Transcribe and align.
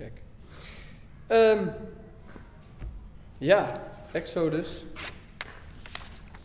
Check. 0.00 0.22
Ehm, 1.26 1.66
ja, 3.38 3.82
Exodus. 4.12 4.84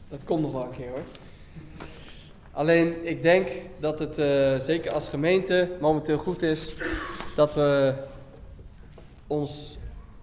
Dat 0.09 0.19
komt 0.23 0.41
nog 0.41 0.51
wel 0.51 0.63
een 0.63 0.71
keer 0.71 0.89
hoor. 0.89 1.03
Alleen 2.51 3.07
ik 3.07 3.21
denk 3.21 3.49
dat 3.79 3.99
het 3.99 4.17
eh, 4.17 4.59
zeker 4.59 4.91
als 4.93 5.09
gemeente 5.09 5.77
momenteel 5.81 6.17
goed 6.17 6.41
is 6.41 6.75
dat 7.35 7.53
we 7.53 7.95
ons 9.27 9.77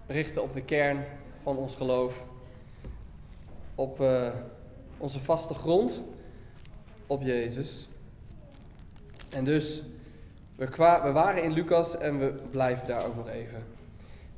richten 0.07 0.43
op 0.43 0.53
de 0.53 0.63
kern 0.63 1.05
van 1.43 1.57
ons 1.57 1.75
geloof. 1.75 2.23
Op 3.75 4.01
eh, 4.01 4.29
onze 4.97 5.19
vaste 5.19 5.53
grond, 5.53 6.03
op 7.07 7.21
Jezus. 7.21 7.87
En 9.29 9.43
dus, 9.43 9.83
we, 10.55 11.11
waren 11.13 11.43
in 11.43 11.51
Lucas 11.51 11.97
en 11.97 12.19
we 12.19 12.33
blijven 12.49 12.87
daar 12.87 13.05
ook 13.05 13.15
nog 13.15 13.29
even. 13.29 13.63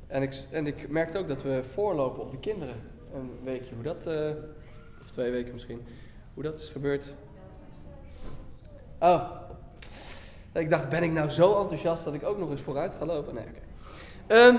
En 0.06 0.22
ik, 0.22 0.34
en 0.50 0.66
ik 0.66 0.88
merkte 0.88 1.18
ook 1.18 1.28
dat 1.28 1.42
we 1.42 1.62
voorlopen 1.72 2.22
op 2.22 2.30
de 2.30 2.38
kinderen. 2.38 2.74
Een 3.14 3.30
weekje, 3.44 3.74
hoe 3.74 3.84
dat, 3.84 4.06
uh, 4.06 4.30
of 5.02 5.10
twee 5.10 5.30
weken 5.30 5.52
misschien, 5.52 5.86
hoe 6.34 6.42
dat 6.42 6.58
is 6.58 6.68
gebeurd. 6.68 7.12
Oh, 8.98 9.30
ik 10.52 10.70
dacht, 10.70 10.88
ben 10.88 11.02
ik 11.02 11.12
nou 11.12 11.30
zo 11.30 11.60
enthousiast 11.60 12.04
dat 12.04 12.14
ik 12.14 12.24
ook 12.24 12.38
nog 12.38 12.50
eens 12.50 12.60
vooruit 12.60 12.94
ga 12.94 13.06
lopen? 13.06 13.34
Nee, 13.34 13.44
oké. 13.44 13.60
Ehm, 14.26 14.56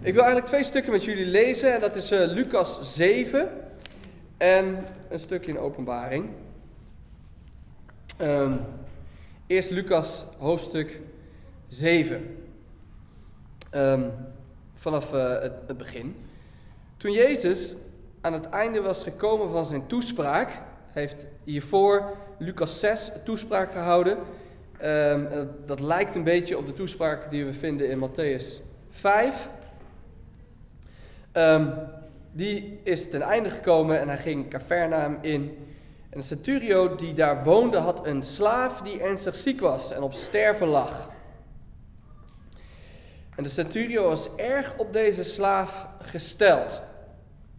ik 0.00 0.12
wil 0.12 0.22
eigenlijk 0.22 0.46
twee 0.46 0.64
stukken 0.64 0.92
met 0.92 1.04
jullie 1.04 1.26
lezen. 1.26 1.74
En 1.74 1.80
dat 1.80 1.96
is 1.96 2.12
uh, 2.12 2.18
Lucas 2.20 2.94
7 2.94 3.48
en 4.36 4.84
een 5.08 5.18
stukje 5.18 5.50
in 5.50 5.58
openbaring. 5.58 6.28
Um, 8.20 8.60
eerst 9.46 9.70
Lucas 9.70 10.24
hoofdstuk 10.38 11.00
7. 11.68 12.36
Um, 13.74 14.12
vanaf 14.74 15.12
uh, 15.12 15.40
het, 15.40 15.76
begin. 15.76 16.16
Toen 16.96 17.12
Jezus 17.12 17.74
aan 18.20 18.32
het 18.32 18.48
einde 18.48 18.80
was 18.80 19.02
gekomen 19.02 19.50
van 19.50 19.64
zijn 19.64 19.86
toespraak, 19.86 20.60
heeft 20.90 21.26
hiervoor 21.44 22.16
Lucas 22.38 22.80
6 22.80 23.12
toespraak 23.24 23.72
gehouden. 23.72 24.18
Um, 24.82 25.28
dat 25.66 25.80
lijkt 25.80 26.14
een 26.14 26.24
beetje 26.24 26.58
op 26.58 26.66
de 26.66 26.72
toespraak 26.72 27.30
die 27.30 27.44
we 27.44 27.52
vinden 27.52 27.88
in 27.88 28.08
Matthäus 28.08 28.62
5. 28.90 29.48
Um, 31.32 31.72
die 32.32 32.80
is 32.82 33.10
ten 33.10 33.22
einde 33.22 33.50
gekomen 33.50 34.00
en 34.00 34.08
hij 34.08 34.18
ging 34.18 34.50
Capernaum 34.50 35.18
in. 35.20 35.56
En 36.12 36.20
de 36.20 36.26
centurio 36.26 36.94
die 36.94 37.14
daar 37.14 37.44
woonde 37.44 37.78
had 37.78 38.06
een 38.06 38.22
slaaf 38.22 38.80
die 38.80 39.00
ernstig 39.00 39.34
ziek 39.34 39.60
was 39.60 39.92
en 39.92 40.02
op 40.02 40.12
sterven 40.12 40.66
lag. 40.66 41.10
En 43.36 43.42
de 43.42 43.48
centurio 43.48 44.08
was 44.08 44.34
erg 44.36 44.74
op 44.76 44.92
deze 44.92 45.24
slaaf 45.24 45.86
gesteld. 45.98 46.82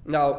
Nou, 0.04 0.36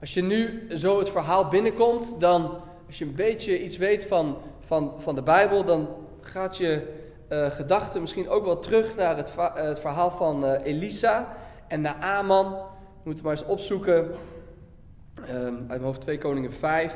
als 0.00 0.14
je 0.14 0.22
nu 0.22 0.68
zo 0.76 0.98
het 0.98 1.08
verhaal 1.10 1.48
binnenkomt, 1.48 2.20
dan, 2.20 2.60
als 2.86 2.98
je 2.98 3.04
een 3.04 3.14
beetje 3.14 3.62
iets 3.62 3.76
weet 3.76 4.04
van, 4.04 4.38
van, 4.60 4.94
van 4.98 5.14
de 5.14 5.22
Bijbel, 5.22 5.64
dan 5.64 5.88
gaat 6.20 6.56
je 6.56 7.00
uh, 7.28 7.46
gedachte 7.50 8.00
misschien 8.00 8.28
ook 8.28 8.44
wel 8.44 8.58
terug 8.58 8.96
naar 8.96 9.16
het, 9.16 9.32
het 9.54 9.80
verhaal 9.80 10.10
van 10.10 10.44
uh, 10.44 10.64
Elisa 10.64 11.36
en 11.68 11.80
Naaman. 11.80 12.46
Je 12.46 13.02
moet 13.04 13.14
het 13.14 13.22
maar 13.22 13.32
eens 13.32 13.46
opzoeken. 13.46 13.96
Um, 15.30 15.56
uit 15.56 15.68
mijn 15.68 15.82
hoofd 15.82 16.00
2 16.00 16.18
Koningen 16.18 16.52
5. 16.52 16.94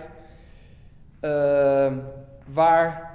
Uh, 1.27 1.93
waar 2.53 3.15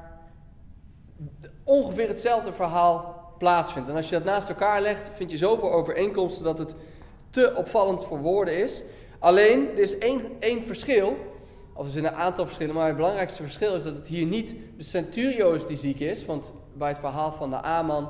ongeveer 1.64 2.08
hetzelfde 2.08 2.54
verhaal 2.54 3.22
plaatsvindt. 3.38 3.90
En 3.90 3.96
als 3.96 4.10
je 4.10 4.16
dat 4.16 4.24
naast 4.24 4.50
elkaar 4.50 4.82
legt, 4.82 5.10
vind 5.14 5.32
je 5.32 5.38
zoveel 5.38 5.72
overeenkomsten 5.72 6.44
dat 6.44 6.58
het 6.58 6.76
te 7.30 7.54
opvallend 7.56 8.04
voor 8.04 8.20
woorden 8.20 8.58
is. 8.58 8.82
Alleen, 9.20 9.70
er 9.70 9.80
is 9.80 9.98
één, 9.98 10.22
één 10.40 10.64
verschil, 10.64 11.18
of 11.74 11.86
er 11.86 11.92
zijn 11.92 12.06
een 12.06 12.14
aantal 12.14 12.46
verschillen, 12.46 12.76
maar 12.76 12.88
het 12.88 12.96
belangrijkste 12.96 13.44
verschil 13.44 13.76
is 13.76 13.84
dat 13.84 13.96
het 13.96 14.08
hier 14.08 14.26
niet 14.26 14.56
de 14.78 14.84
centurio 14.84 15.52
is 15.52 15.66
die 15.66 15.78
ziek 15.78 16.00
is, 16.00 16.26
want 16.26 16.52
bij 16.74 16.90
het 16.90 17.00
verhaal 17.00 17.32
van 17.32 17.50
de 17.50 17.62
Aman 17.62 18.10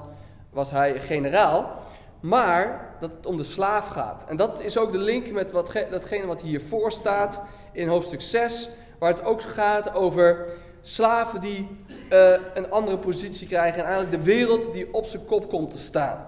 was 0.49 0.71
hij 0.71 0.99
generaal, 0.99 1.75
maar 2.19 2.95
dat 2.99 3.11
het 3.11 3.25
om 3.25 3.37
de 3.37 3.43
slaaf 3.43 3.87
gaat. 3.87 4.25
En 4.27 4.37
dat 4.37 4.61
is 4.61 4.77
ook 4.77 4.91
de 4.91 4.97
link 4.97 5.31
met 5.31 5.51
wat, 5.51 5.71
datgene 5.89 6.25
wat 6.25 6.41
hiervoor 6.41 6.91
staat 6.91 7.41
in 7.71 7.87
hoofdstuk 7.87 8.21
6, 8.21 8.69
waar 9.01 9.13
het 9.13 9.23
ook 9.23 9.41
gaat 9.41 9.93
over 9.93 10.45
slaven 10.81 11.41
die 11.41 11.67
uh, 12.13 12.31
een 12.53 12.71
andere 12.71 12.97
positie 12.97 13.47
krijgen 13.47 13.79
en 13.79 13.89
eigenlijk 13.89 14.23
de 14.23 14.31
wereld 14.31 14.73
die 14.73 14.93
op 14.93 15.05
zijn 15.05 15.25
kop 15.25 15.49
komt 15.49 15.71
te 15.71 15.77
staan. 15.77 16.27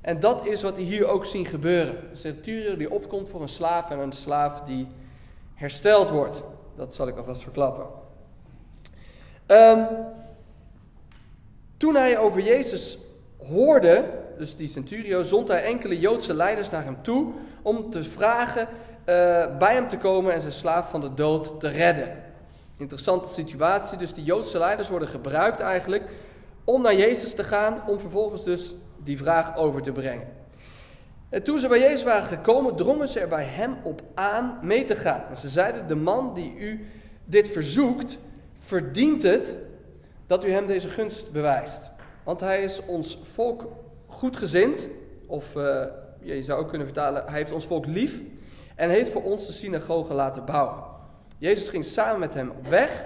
En 0.00 0.20
dat 0.20 0.46
is 0.46 0.62
wat 0.62 0.76
we 0.76 0.82
hier 0.82 1.06
ook 1.06 1.26
zien 1.26 1.46
gebeuren. 1.46 1.94
Een 2.10 2.16
centurion 2.16 2.78
die 2.78 2.90
opkomt 2.90 3.28
voor 3.28 3.42
een 3.42 3.48
slaaf 3.48 3.90
en 3.90 3.98
een 3.98 4.12
slaaf 4.12 4.60
die 4.60 4.88
hersteld 5.54 6.10
wordt. 6.10 6.42
Dat 6.76 6.94
zal 6.94 7.08
ik 7.08 7.16
alvast 7.16 7.42
verklappen. 7.42 7.86
Um, 9.46 9.86
toen 11.76 11.94
hij 11.94 12.18
over 12.18 12.40
Jezus 12.40 12.98
hoorde, 13.48 14.04
dus 14.38 14.56
die 14.56 14.68
centurio, 14.68 15.22
zond 15.22 15.48
hij 15.48 15.62
enkele 15.62 15.98
Joodse 15.98 16.34
leiders 16.34 16.70
naar 16.70 16.84
hem 16.84 17.02
toe 17.02 17.32
om 17.62 17.90
te 17.90 18.04
vragen 18.04 18.68
bij 19.58 19.74
hem 19.74 19.88
te 19.88 19.98
komen 19.98 20.32
en 20.32 20.40
zijn 20.40 20.52
slaaf 20.52 20.90
van 20.90 21.00
de 21.00 21.14
dood 21.14 21.60
te 21.60 21.68
redden. 21.68 22.08
Interessante 22.76 23.28
situatie. 23.28 23.98
Dus 23.98 24.12
die 24.12 24.24
Joodse 24.24 24.58
leiders 24.58 24.88
worden 24.88 25.08
gebruikt 25.08 25.60
eigenlijk 25.60 26.04
om 26.64 26.82
naar 26.82 26.94
Jezus 26.94 27.34
te 27.34 27.44
gaan, 27.44 27.82
om 27.86 28.00
vervolgens 28.00 28.44
dus 28.44 28.74
die 29.04 29.18
vraag 29.18 29.56
over 29.56 29.82
te 29.82 29.92
brengen. 29.92 30.28
En 31.28 31.42
toen 31.42 31.58
ze 31.58 31.68
bij 31.68 31.78
Jezus 31.78 32.02
waren 32.02 32.26
gekomen, 32.26 32.76
drongen 32.76 33.08
ze 33.08 33.20
er 33.20 33.28
bij 33.28 33.44
hem 33.44 33.76
op 33.82 34.02
aan 34.14 34.58
mee 34.62 34.84
te 34.84 34.96
gaan. 34.96 35.22
En 35.30 35.36
ze 35.36 35.48
zeiden: 35.48 35.86
De 35.86 35.94
man 35.94 36.34
die 36.34 36.56
u 36.58 36.86
dit 37.24 37.48
verzoekt, 37.48 38.18
verdient 38.60 39.22
het 39.22 39.56
dat 40.26 40.44
u 40.44 40.50
hem 40.50 40.66
deze 40.66 40.88
gunst 40.88 41.32
bewijst. 41.32 41.90
Want 42.24 42.40
hij 42.40 42.62
is 42.62 42.84
ons 42.86 43.18
volk 43.32 43.66
goedgezind, 44.06 44.88
of 45.26 45.54
uh, 45.54 45.84
je 46.20 46.42
zou 46.42 46.60
ook 46.60 46.68
kunnen 46.68 46.86
vertalen: 46.86 47.24
Hij 47.24 47.38
heeft 47.38 47.52
ons 47.52 47.66
volk 47.66 47.86
lief 47.86 48.20
en 48.80 48.90
heeft 48.90 49.12
voor 49.12 49.22
ons 49.22 49.46
de 49.46 49.52
synagoge 49.52 50.14
laten 50.14 50.44
bouwen. 50.44 50.82
Jezus 51.38 51.68
ging 51.68 51.84
samen 51.84 52.20
met 52.20 52.34
hem 52.34 52.50
op 52.50 52.66
weg. 52.66 53.04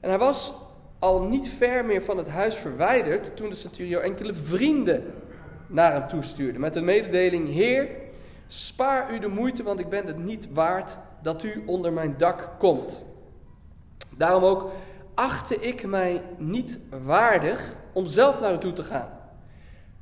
En 0.00 0.08
hij 0.08 0.18
was 0.18 0.52
al 0.98 1.22
niet 1.22 1.48
ver 1.48 1.84
meer 1.84 2.02
van 2.02 2.16
het 2.16 2.28
huis 2.28 2.54
verwijderd 2.54 3.36
toen 3.36 3.48
de 3.48 3.54
centurio 3.54 3.98
enkele 3.98 4.34
vrienden 4.34 5.14
naar 5.66 5.92
hem 5.92 6.08
toestuurde. 6.08 6.58
Met 6.58 6.72
de 6.72 6.80
mededeling: 6.80 7.48
Heer, 7.48 7.88
spaar 8.46 9.14
u 9.14 9.18
de 9.18 9.28
moeite, 9.28 9.62
want 9.62 9.80
ik 9.80 9.88
ben 9.88 10.06
het 10.06 10.18
niet 10.18 10.48
waard 10.52 10.98
dat 11.22 11.42
u 11.42 11.62
onder 11.66 11.92
mijn 11.92 12.14
dak 12.16 12.50
komt. 12.58 13.04
Daarom 14.16 14.44
ook 14.44 14.70
achtte 15.14 15.56
ik 15.56 15.86
mij 15.86 16.22
niet 16.38 16.78
waardig 17.04 17.76
om 17.92 18.06
zelf 18.06 18.40
naar 18.40 18.54
u 18.54 18.58
toe 18.58 18.72
te 18.72 18.84
gaan. 18.84 19.08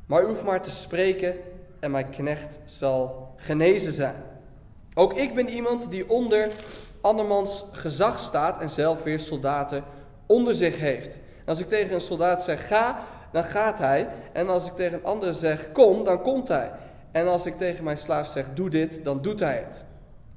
Maar 0.06 0.22
u 0.22 0.26
hoeft 0.26 0.44
maar 0.44 0.62
te 0.62 0.70
spreken 0.70 1.34
en 1.81 1.91
mijn 1.91 2.10
knecht 2.10 2.60
zal 2.65 3.32
genezen 3.37 3.93
zijn. 3.93 4.37
Ook 4.99 5.15
ik 5.15 5.35
ben 5.35 5.49
iemand 5.49 5.91
die 5.91 6.09
onder 6.09 6.49
andermans 7.01 7.65
gezag 7.73 8.19
staat 8.19 8.61
en 8.61 8.71
zelf 8.71 9.03
weer 9.03 9.21
soldaten 9.21 9.85
onder 10.27 10.55
zich 10.55 10.79
heeft. 10.79 11.19
Als 11.47 11.61
ik 11.61 11.69
tegen 11.69 11.95
een 11.95 12.01
soldaat 12.01 12.43
zeg 12.43 12.69
ga, 12.69 13.07
dan 13.33 13.45
gaat 13.45 13.79
hij. 13.79 14.09
En 14.33 14.49
als 14.49 14.67
ik 14.67 14.73
tegen 14.73 14.99
een 14.99 15.05
andere 15.05 15.33
zeg 15.33 15.73
kom, 15.73 16.05
dan 16.05 16.23
komt 16.23 16.49
hij. 16.49 16.73
En 17.13 17.29
als 17.29 17.47
ik 17.47 17.57
tegen 17.57 17.85
mijn 17.85 17.99
slaaf 17.99 18.29
zeg 18.29 18.47
doe 18.55 18.71
dit, 18.71 19.05
dan 19.05 19.23
doet 19.23 19.41
hij 19.41 19.65
het. 19.67 19.85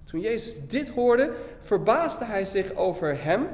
Toen 0.03 0.19
Jezus 0.19 0.59
dit 0.67 0.89
hoorde, 0.89 1.31
verbaasde 1.59 2.25
hij 2.25 2.45
zich 2.45 2.75
over 2.75 3.23
hem. 3.23 3.47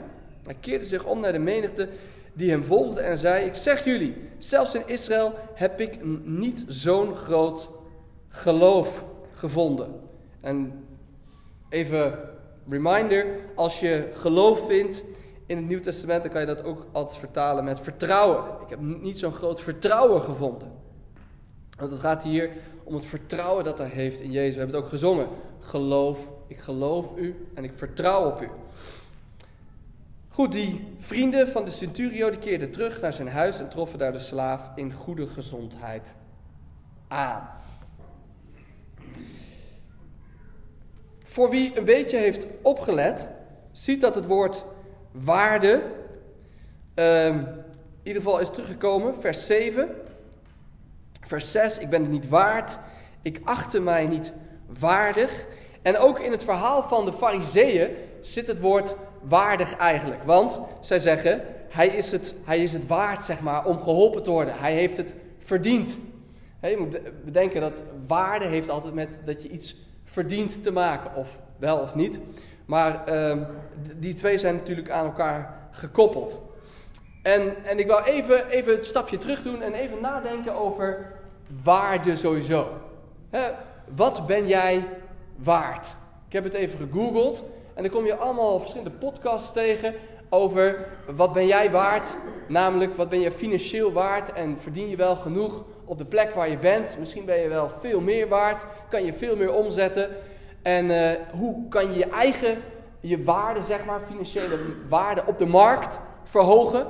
Hij 0.44 0.56
keerde 0.60 0.86
zich 0.86 1.06
om 1.06 1.20
naar 1.20 1.32
de 1.32 1.40
menigte 1.40 1.90
die 2.34 2.52
hem 2.52 2.64
volgde 2.64 3.02
en 3.02 3.18
zei: 3.18 3.46
Ik 3.46 3.56
zeg 3.56 3.84
jullie, 3.86 4.16
zelfs 4.38 4.76
in 4.76 4.84
Israël 4.86 5.34
heb 5.54 5.80
ik 5.80 5.98
niet 6.24 6.64
zo'n 6.68 7.16
groot 7.16 7.70
geloof 8.30 9.04
gevonden. 9.32 10.00
En 10.42 10.86
even 11.70 12.20
reminder, 12.70 13.26
als 13.56 13.80
je 13.80 14.10
geloof 14.14 14.68
vindt 14.68 15.04
in 15.46 15.58
het 15.58 15.68
Nieuw 15.68 15.80
Testament, 15.80 16.24
dan 16.24 16.32
kan 16.32 16.42
je 16.42 16.48
dat 16.48 16.64
ook 16.64 16.86
altijd 16.92 17.20
vertalen 17.20 17.64
met 17.64 17.80
vertrouwen. 17.80 18.44
Ik 18.64 18.70
heb 18.70 18.80
niet 18.80 19.18
zo'n 19.18 19.32
groot 19.32 19.62
vertrouwen 19.62 20.22
gevonden. 20.22 20.72
Want 21.78 21.92
het 21.92 22.00
gaat 22.00 22.24
hier 22.24 22.50
om 22.84 22.94
het 22.94 23.06
vertrouwen 23.06 23.64
dat 23.64 23.78
hij 23.78 23.88
heeft 23.88 24.20
in 24.20 24.32
Jezus. 24.32 24.54
We 24.54 24.60
hebben 24.60 24.76
het 24.76 24.86
ook 24.86 24.92
gezongen. 24.92 25.28
Geloof, 25.60 26.30
ik 26.48 26.60
geloof 26.60 27.16
u 27.16 27.48
en 27.54 27.64
ik 27.64 27.72
vertrouw 27.76 28.30
op 28.32 28.42
u. 28.42 28.50
Goed, 30.30 30.52
die 30.52 30.88
vrienden 31.00 31.48
van 31.48 31.66
de 31.66 31.72
centurio 31.72 32.30
die 32.30 32.40
keerden 32.40 32.72
terug 32.72 33.02
naar 33.02 33.14
zijn 33.14 33.28
huis 33.28 33.60
en 33.60 33.70
troffen 33.70 34.00
daar 34.00 34.12
de 34.12 34.20
slaaf 34.20 34.72
in 34.76 34.94
goede 34.94 35.28
gezondheid 35.28 36.16
aan. 37.08 37.50
Voor 41.38 41.50
wie 41.50 41.78
een 41.78 41.86
beetje 41.86 42.18
heeft 42.18 42.46
opgelet, 42.62 43.28
ziet 43.72 44.02
dat 44.02 44.16
het 44.16 44.26
woord 44.26 44.64
waarde 45.12 45.82
um, 46.96 47.36
in 47.36 48.04
ieder 48.04 48.22
geval 48.22 48.40
is 48.40 48.50
teruggekomen, 48.50 49.16
vers 49.20 49.46
7. 49.46 49.90
Vers 51.22 51.52
6, 51.52 51.78
ik 51.78 51.90
ben 51.90 52.02
het 52.02 52.12
niet 52.12 52.30
waard, 52.30 52.80
ik 53.22 53.42
achtte 53.44 53.80
mij 53.80 54.06
niet 54.06 54.32
waardig. 54.80 55.46
En 55.82 55.98
ook 55.98 56.20
in 56.20 56.32
het 56.32 56.44
verhaal 56.44 56.84
van 56.84 57.06
de 57.06 57.14
fariseeën 57.14 57.90
zit 58.22 58.48
het 58.48 58.60
woord 58.60 58.96
waardig 59.22 59.76
eigenlijk. 59.76 60.24
Want 60.24 60.60
zij 60.82 61.00
zeggen, 61.00 61.42
hij 61.70 61.88
is 61.88 62.12
het, 62.12 62.34
hij 62.44 62.60
is 62.60 62.74
het 62.74 62.88
waard 62.88 63.24
zeg 63.24 63.42
maar, 63.42 63.66
om 63.66 63.82
geholpen 63.82 64.24
te 64.24 64.32
worden. 64.32 64.60
Hij 64.60 64.74
heeft 64.74 64.98
het 64.98 65.14
verdiend. 65.38 65.98
je 66.62 66.78
moet 66.80 67.24
bedenken 67.26 67.62
dat 67.62 67.82
waarde 68.08 68.46
heeft 68.46 68.70
altijd 68.70 68.94
met 68.94 69.20
dat 69.26 69.42
je 69.44 69.50
iets 69.50 69.87
verdient 70.18 70.64
te 70.64 70.72
maken. 70.72 71.16
Of 71.16 71.40
wel 71.58 71.78
of 71.78 71.96
niet. 71.96 72.20
Maar 72.66 73.06
ehm, 73.06 73.44
die 73.96 74.14
twee 74.14 74.38
zijn 74.38 74.56
natuurlijk 74.56 74.90
aan 74.90 75.06
elkaar 75.06 75.70
gekoppeld. 75.72 76.42
En, 77.22 77.66
en 77.66 77.80
ik 77.80 77.86
wil 77.86 78.00
even, 78.00 78.50
even 78.50 78.74
het 78.74 78.86
stapje 78.86 79.18
terug 79.18 79.44
doen 79.44 79.62
en 79.62 79.74
even 79.74 80.02
nadenken 80.02 80.54
over 80.54 81.12
waarde 81.64 82.16
sowieso. 82.16 82.68
wat 83.96 84.26
ben 84.26 84.48
jij 84.48 84.88
waard? 85.36 85.96
Ik 86.28 86.34
heb 86.34 86.44
het 86.44 86.54
even 86.54 86.80
gegoogeld 86.80 87.44
en 87.74 87.84
dan 87.84 87.92
kom 87.92 88.06
je 88.06 88.16
allemaal 88.16 88.60
verschillende 88.60 88.98
podcasts 88.98 89.54
tegen 89.54 89.94
over 90.30 90.88
wat 91.16 91.34
ben 91.34 91.48
jij 91.48 91.72
waard. 91.72 92.18
Namelijk, 92.48 92.96
wat 92.96 93.10
ben 93.10 93.20
je 93.20 93.32
financieel 93.32 93.92
waard 93.92 94.34
en 94.34 94.58
verdien 94.60 94.90
je 94.90 94.96
wel 94.96 95.16
genoeg 95.16 95.64
op 95.86 95.98
de 95.98 96.06
plek 96.06 96.34
waar 96.34 96.50
je 96.50 96.58
bent. 96.58 96.96
Misschien 97.00 97.26
ben 97.26 97.40
je 97.40 97.48
wel 97.48 97.70
veel 97.80 98.00
meer 98.00 98.28
waard, 98.28 98.66
kan 98.90 99.06
je 99.06 99.14
veel 99.14 99.36
meer 99.36 99.54
omzetten. 99.54 100.10
En 100.62 100.86
uh, 100.90 101.12
hoe 101.32 101.68
kan 101.68 101.92
je 101.92 101.98
je 101.98 102.06
eigen, 102.06 102.58
je 103.00 103.24
waarde, 103.24 103.62
zeg 103.62 103.86
maar, 103.86 104.00
financiële 104.08 104.58
waarde 104.90 105.24
op 105.26 105.38
de 105.38 105.46
markt 105.46 106.00
verhogen? 106.24 106.88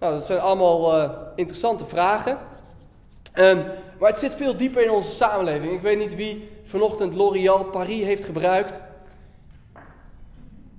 Nou, 0.00 0.12
dat 0.12 0.24
zijn 0.24 0.40
allemaal 0.40 1.02
uh, 1.02 1.10
interessante 1.34 1.86
vragen. 1.86 2.38
Um, 3.34 3.64
maar 3.98 4.10
het 4.10 4.18
zit 4.18 4.34
veel 4.34 4.56
dieper 4.56 4.82
in 4.82 4.90
onze 4.90 5.14
samenleving. 5.14 5.72
Ik 5.72 5.80
weet 5.80 5.98
niet 5.98 6.14
wie 6.14 6.50
vanochtend 6.62 7.14
L'Oréal 7.14 7.64
Paris 7.64 8.04
heeft 8.04 8.24
gebruikt. 8.24 8.80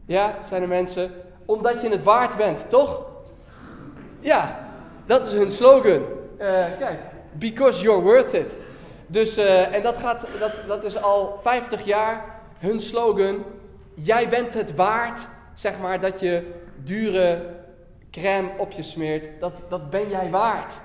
Ja, 0.06 0.38
zijn 0.46 0.62
er 0.62 0.68
mensen? 0.68 1.12
Omdat 1.48 1.82
je 1.82 1.90
het 1.90 2.04
waard 2.04 2.38
bent, 2.38 2.70
toch? 2.70 3.06
Ja, 4.20 4.60
dat 5.06 5.26
is 5.26 5.32
hun 5.32 5.50
slogan. 5.50 6.02
Uh, 6.40 6.66
kijk, 6.80 7.00
because 7.32 7.82
you're 7.82 8.02
worth 8.02 8.34
it. 8.34 8.58
Dus, 9.08 9.38
uh, 9.38 9.76
en 9.76 9.82
dat, 9.82 9.98
gaat, 9.98 10.28
dat, 10.40 10.52
dat 10.68 10.84
is 10.84 11.02
al 11.02 11.40
50 11.42 11.86
jaar 11.86 12.42
hun 12.58 12.80
slogan. 12.80 13.44
Jij 13.94 14.30
bent 14.30 14.54
het 14.54 14.76
waard, 14.76 15.28
zeg 15.54 15.80
maar, 15.80 16.00
dat 16.00 16.20
je 16.20 16.44
dure 16.84 17.46
crème 18.12 18.50
op 18.58 18.72
je 18.72 18.84
smeert. 18.84 19.30
Dat, 19.40 19.62
dat 19.70 19.90
ben 19.90 20.10
jij 20.10 20.30
waard. 20.30 20.80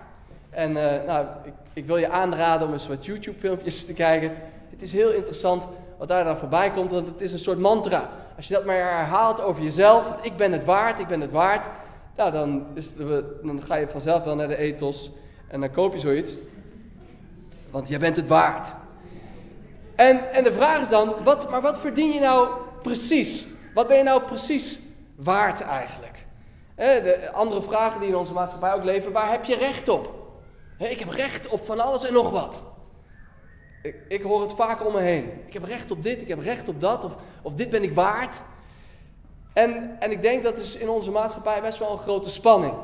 En 0.51 0.71
uh, 0.71 0.85
nou, 1.07 1.27
ik, 1.45 1.53
ik, 1.73 1.87
wil 1.87 1.97
je 1.97 2.09
aanraden 2.09 2.67
om 2.67 2.73
eens 2.73 2.89
wat 2.89 3.07
YouTube-filmpjes 3.07 3.87
te 3.87 3.93
kijken. 3.93 4.33
Het 4.71 4.83
is 4.83 4.93
heel 4.93 5.11
interessant 5.11 5.69
wat 5.99 6.09
daar 6.09 6.25
dan 6.25 6.39
voorbij 6.39 6.71
komt, 6.71 6.91
want 6.91 7.07
het 7.07 7.21
is 7.21 7.33
een 7.33 7.39
soort 7.39 7.59
mantra. 7.59 8.11
Als 8.43 8.51
je 8.51 8.57
dat 8.57 8.67
maar 8.67 8.77
herhaalt 8.77 9.41
over 9.41 9.63
jezelf, 9.63 10.21
ik 10.23 10.37
ben 10.37 10.53
het 10.53 10.65
waard, 10.65 11.01
ik 11.01 11.07
ben 11.07 11.21
het 11.21 11.31
waard. 11.31 11.67
Nou, 12.17 12.33
dan, 12.33 12.67
dan 13.43 13.63
ga 13.63 13.77
je 13.77 13.89
vanzelf 13.89 14.25
wel 14.25 14.35
naar 14.35 14.49
de 14.49 14.57
ethos 14.57 15.11
en 15.49 15.61
dan 15.61 15.71
koop 15.71 15.93
je 15.95 16.01
zoiets. 16.01 16.33
Want 17.71 17.89
jij 17.89 17.99
bent 17.99 18.17
het 18.17 18.27
waard. 18.27 18.75
En, 19.95 20.33
en 20.33 20.45
de 20.45 20.53
vraag 20.53 20.81
is 20.81 20.89
dan, 20.89 21.15
wat, 21.25 21.51
maar 21.51 21.61
wat 21.61 21.79
verdien 21.79 22.13
je 22.13 22.21
nou 22.21 22.49
precies? 22.83 23.47
Wat 23.75 23.87
ben 23.87 23.97
je 23.97 24.03
nou 24.03 24.23
precies 24.23 24.79
waard 25.17 25.61
eigenlijk? 25.61 26.27
de 26.77 27.31
andere 27.33 27.63
vragen 27.63 28.01
die 28.01 28.09
in 28.09 28.17
onze 28.17 28.33
maatschappij 28.33 28.73
ook 28.73 28.85
leven, 28.85 29.13
waar 29.13 29.31
heb 29.31 29.45
je 29.45 29.57
recht 29.57 29.89
op? 29.89 30.15
ik 30.79 30.99
heb 30.99 31.09
recht 31.09 31.49
op 31.49 31.65
van 31.65 31.81
alles 31.81 32.05
en 32.05 32.13
nog 32.13 32.31
wat. 32.31 32.63
Ik, 33.83 33.97
ik, 34.09 34.23
hoor 34.23 34.41
het 34.41 34.53
vaak 34.53 34.87
om 34.87 34.93
me 34.93 35.01
heen. 35.01 35.31
Ik 35.47 35.53
heb 35.53 35.65
recht 35.65 35.91
op 35.91 36.03
dit, 36.03 36.23
ik 36.23 36.29
heb 36.29 36.39
recht 36.39 36.69
op 36.69 36.81
dat, 36.81 37.05
of, 37.05 37.17
of 37.43 37.55
dit 37.55 37.71
ben 37.71 37.83
ik 37.83 37.95
waard. 37.95 38.43
En, 39.53 39.97
en 40.01 40.11
ik 40.11 40.23
denk 40.23 40.43
dat 40.43 40.59
is 40.59 40.77
in 40.77 40.89
onze 40.89 41.11
maatschappij 41.11 41.61
best 41.61 41.79
wel 41.79 41.93
een 41.93 41.99
grote 41.99 42.31
spanning. 42.31 42.75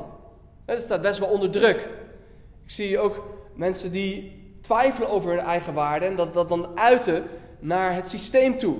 Het 0.65 0.81
staat 0.81 1.01
best 1.01 1.19
wel 1.19 1.29
onder 1.29 1.51
druk. 1.51 1.89
Ik 2.63 2.71
zie 2.71 2.99
ook 2.99 3.23
mensen 3.55 3.91
die 3.91 4.39
twijfelen 4.61 5.09
over 5.09 5.29
hun 5.29 5.39
eigen 5.39 5.73
waarde 5.73 6.05
en 6.05 6.15
dat, 6.15 6.33
dat 6.33 6.49
dan 6.49 6.77
uiten 6.77 7.23
naar 7.59 7.93
het 7.95 8.07
systeem 8.07 8.57
toe. 8.57 8.77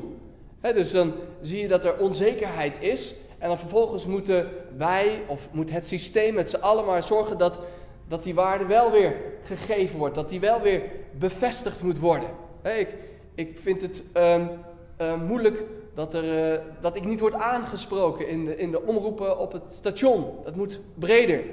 dus 0.61 0.91
dan 0.91 1.13
zie 1.41 1.61
je 1.61 1.67
dat 1.67 1.85
er 1.85 1.99
onzekerheid 1.99 2.81
is 2.81 3.13
en 3.37 3.47
dan 3.47 3.59
vervolgens 3.59 4.05
moeten 4.05 4.49
wij 4.77 5.21
of 5.27 5.47
moet 5.51 5.71
het 5.71 5.85
systeem 5.85 6.33
met 6.33 6.49
z'n 6.49 6.55
allen 6.55 6.85
maar 6.85 7.03
zorgen 7.03 7.37
dat, 7.37 7.59
dat 8.09 8.23
die 8.23 8.35
waarde 8.35 8.65
wel 8.65 8.91
weer 8.91 9.15
gegeven 9.43 9.97
wordt, 9.97 10.15
dat 10.15 10.29
die 10.29 10.39
wel 10.39 10.61
weer 10.61 10.81
bevestigd 11.11 11.83
moet 11.83 11.99
worden. 11.99 12.29
ik, 12.63 12.95
ik 13.35 13.59
vind 13.59 13.81
het 13.81 14.03
um, 14.13 15.25
moeilijk 15.25 15.63
dat, 15.93 16.13
er, 16.13 16.53
uh, 16.53 16.59
dat 16.81 16.95
ik 16.95 17.05
niet 17.05 17.19
word 17.19 17.33
aangesproken 17.33 18.27
in 18.27 18.45
de, 18.45 18.57
in 18.57 18.71
de 18.71 18.81
omroepen 18.81 19.39
op 19.39 19.51
het 19.51 19.71
station. 19.71 20.33
Dat 20.43 20.55
moet 20.55 20.79
breder. 20.95 21.43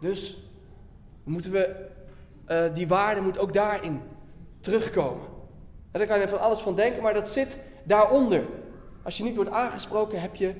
Dus 0.00 0.42
moeten 1.24 1.52
we, 1.52 1.86
uh, 2.48 2.64
die 2.74 2.88
waarde 2.88 3.20
moet 3.20 3.38
ook 3.38 3.52
daarin 3.52 4.00
terugkomen. 4.60 5.24
En 5.90 5.98
daar 5.98 6.08
kan 6.08 6.20
je 6.20 6.28
van 6.28 6.40
alles 6.40 6.58
van 6.58 6.74
denken, 6.74 7.02
maar 7.02 7.14
dat 7.14 7.28
zit 7.28 7.58
daaronder. 7.84 8.42
Als 9.02 9.16
je 9.16 9.24
niet 9.24 9.36
wordt 9.36 9.50
aangesproken, 9.50 10.20
heb 10.20 10.34
je 10.34 10.54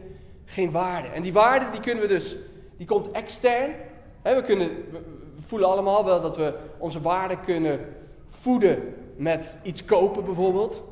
geen 0.45 0.71
waarde. 0.71 1.09
En 1.09 1.23
die 1.23 1.33
waarde 1.33 1.71
die 1.71 1.81
kunnen 1.81 2.03
we 2.03 2.09
dus, 2.09 2.37
die 2.77 2.87
komt 2.87 3.11
extern. 3.11 3.71
we, 4.23 4.43
kunnen, 4.43 4.71
voelen 5.47 5.69
allemaal 5.69 6.05
wel 6.05 6.21
dat 6.21 6.37
we 6.37 6.55
onze 6.79 7.01
waarde 7.01 7.41
kunnen 7.41 7.81
voeden 8.29 8.95
met 9.17 9.59
iets 9.63 9.85
kopen 9.85 10.25
bijvoorbeeld. 10.25 10.83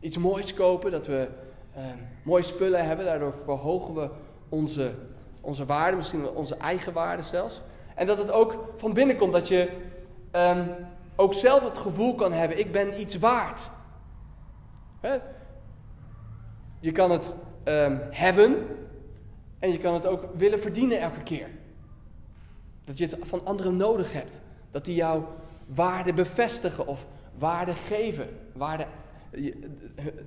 Iets 0.00 0.18
moois 0.18 0.54
kopen, 0.54 0.90
dat 0.90 1.06
we 1.06 1.28
uh, 1.76 1.82
mooie 2.22 2.42
spullen 2.42 2.86
hebben. 2.86 3.04
Daardoor 3.04 3.34
verhogen 3.44 3.94
we 3.94 4.10
onze, 4.48 4.94
onze 5.40 5.66
waarde, 5.66 5.96
misschien 5.96 6.28
onze 6.28 6.56
eigen 6.56 6.92
waarde 6.92 7.22
zelfs. 7.22 7.62
En 7.94 8.06
dat 8.06 8.18
het 8.18 8.30
ook 8.30 8.64
van 8.76 8.92
binnen 8.92 9.16
komt, 9.16 9.32
dat 9.32 9.48
je 9.48 9.70
um, 10.32 10.74
ook 11.16 11.34
zelf 11.34 11.62
het 11.64 11.78
gevoel 11.78 12.14
kan 12.14 12.32
hebben, 12.32 12.58
ik 12.58 12.72
ben 12.72 13.00
iets 13.00 13.18
waard. 13.18 13.68
Je 16.80 16.92
kan 16.92 17.10
het 17.10 17.34
um, 17.64 18.00
hebben 18.10 18.66
en 19.58 19.72
je 19.72 19.78
kan 19.78 19.94
het 19.94 20.06
ook 20.06 20.24
willen 20.36 20.60
verdienen 20.60 21.00
elke 21.00 21.22
keer. 21.22 21.48
Dat 22.86 22.98
je 22.98 23.06
het 23.06 23.16
van 23.22 23.46
anderen 23.46 23.76
nodig 23.76 24.12
hebt. 24.12 24.40
Dat 24.70 24.84
die 24.84 24.94
jouw 24.94 25.28
waarde 25.66 26.12
bevestigen 26.12 26.86
of 26.86 27.06
waarde 27.38 27.74
geven. 27.74 28.28
Waarde, 28.52 28.86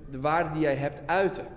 de 0.09 0.19
waarde 0.19 0.51
die 0.51 0.61
jij 0.61 0.75
hebt 0.75 1.01
uiten. 1.05 1.47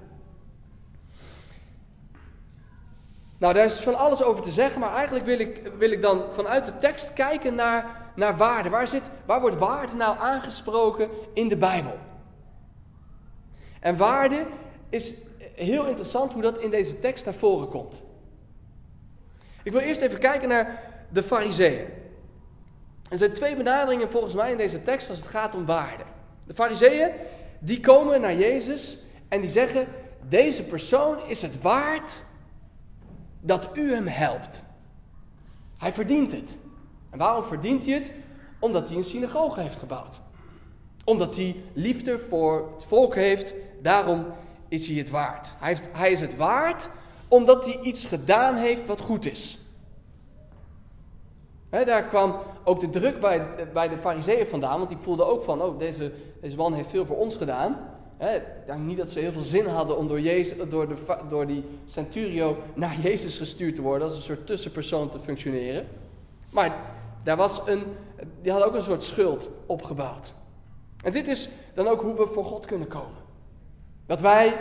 Nou, 3.38 3.54
daar 3.54 3.64
is 3.64 3.78
van 3.78 3.94
alles 3.98 4.22
over 4.22 4.42
te 4.42 4.50
zeggen, 4.50 4.80
maar 4.80 4.94
eigenlijk 4.94 5.24
wil 5.24 5.38
ik, 5.38 5.72
wil 5.78 5.90
ik 5.90 6.02
dan 6.02 6.22
vanuit 6.32 6.64
de 6.64 6.78
tekst 6.78 7.12
kijken 7.12 7.54
naar, 7.54 8.10
naar 8.16 8.36
waarde. 8.36 8.68
Waar, 8.68 8.88
zit, 8.88 9.10
waar 9.26 9.40
wordt 9.40 9.58
waarde 9.58 9.94
nou 9.94 10.18
aangesproken 10.18 11.08
in 11.34 11.48
de 11.48 11.56
Bijbel? 11.56 11.98
En 13.80 13.96
waarde 13.96 14.46
is 14.88 15.14
heel 15.54 15.86
interessant 15.86 16.32
hoe 16.32 16.42
dat 16.42 16.58
in 16.58 16.70
deze 16.70 16.98
tekst 16.98 17.24
naar 17.24 17.34
voren 17.34 17.68
komt. 17.68 18.02
Ik 19.62 19.72
wil 19.72 19.80
eerst 19.80 20.00
even 20.00 20.18
kijken 20.18 20.48
naar 20.48 20.91
de 21.12 21.22
fariseeën. 21.22 21.86
Er 23.08 23.18
zijn 23.18 23.32
twee 23.32 23.56
benaderingen 23.56 24.10
volgens 24.10 24.34
mij 24.34 24.50
in 24.50 24.56
deze 24.56 24.82
tekst 24.82 25.08
als 25.10 25.18
het 25.18 25.28
gaat 25.28 25.54
om 25.54 25.66
waarde. 25.66 26.04
De 26.46 26.54
fariseeën, 26.54 27.10
die 27.58 27.80
komen 27.80 28.20
naar 28.20 28.36
Jezus 28.36 28.98
en 29.28 29.40
die 29.40 29.50
zeggen, 29.50 29.86
deze 30.28 30.62
persoon 30.62 31.16
is 31.26 31.42
het 31.42 31.62
waard 31.62 32.22
dat 33.40 33.68
u 33.76 33.94
hem 33.94 34.06
helpt. 34.06 34.62
Hij 35.78 35.92
verdient 35.92 36.32
het. 36.32 36.56
En 37.10 37.18
waarom 37.18 37.44
verdient 37.44 37.84
hij 37.84 37.94
het? 37.94 38.10
Omdat 38.58 38.88
hij 38.88 38.96
een 38.96 39.04
synagoge 39.04 39.60
heeft 39.60 39.78
gebouwd. 39.78 40.20
Omdat 41.04 41.36
hij 41.36 41.56
liefde 41.72 42.18
voor 42.18 42.72
het 42.72 42.84
volk 42.84 43.14
heeft, 43.14 43.54
daarom 43.80 44.26
is 44.68 44.86
hij 44.86 44.96
het 44.96 45.10
waard. 45.10 45.52
Hij, 45.58 45.68
heeft, 45.68 45.88
hij 45.92 46.12
is 46.12 46.20
het 46.20 46.36
waard 46.36 46.88
omdat 47.28 47.64
hij 47.64 47.80
iets 47.80 48.06
gedaan 48.06 48.56
heeft 48.56 48.86
wat 48.86 49.00
goed 49.00 49.24
is. 49.24 49.58
Daar 51.80 52.04
kwam 52.04 52.36
ook 52.64 52.80
de 52.80 52.90
druk 52.90 53.20
bij, 53.20 53.46
bij 53.72 53.88
de 53.88 53.96
fariseeën 53.96 54.46
vandaan, 54.46 54.76
want 54.76 54.88
die 54.88 54.98
voelden 55.00 55.26
ook 55.26 55.42
van, 55.42 55.62
oh, 55.62 55.78
deze, 55.78 56.12
man 56.56 56.74
heeft 56.74 56.90
veel 56.90 57.06
voor 57.06 57.16
ons 57.16 57.36
gedaan. 57.36 57.76
niet 58.78 58.96
dat 58.96 59.10
ze 59.10 59.18
heel 59.18 59.32
veel 59.32 59.42
zin 59.42 59.66
hadden 59.66 59.96
om 59.96 60.08
door, 60.08 60.20
Jezus, 60.20 60.68
door, 60.68 60.88
de, 60.88 60.94
door 61.28 61.46
die 61.46 61.64
centurio 61.86 62.56
naar 62.74 63.00
Jezus 63.08 63.38
gestuurd 63.38 63.74
te 63.74 63.82
worden, 63.82 64.06
als 64.06 64.16
een 64.16 64.22
soort 64.22 64.46
tussenpersoon 64.46 65.08
te 65.08 65.18
functioneren. 65.18 65.86
Maar 66.50 66.76
daar 67.22 67.36
was 67.36 67.60
een, 67.66 67.82
die 68.42 68.50
hadden 68.50 68.68
ook 68.68 68.76
een 68.76 68.82
soort 68.82 69.04
schuld 69.04 69.48
opgebouwd. 69.66 70.34
En 71.02 71.12
dit 71.12 71.28
is 71.28 71.48
dan 71.74 71.88
ook 71.88 72.02
hoe 72.02 72.14
we 72.14 72.26
voor 72.26 72.44
God 72.44 72.66
kunnen 72.66 72.88
komen. 72.88 73.20
Dat 74.06 74.20
wij 74.20 74.56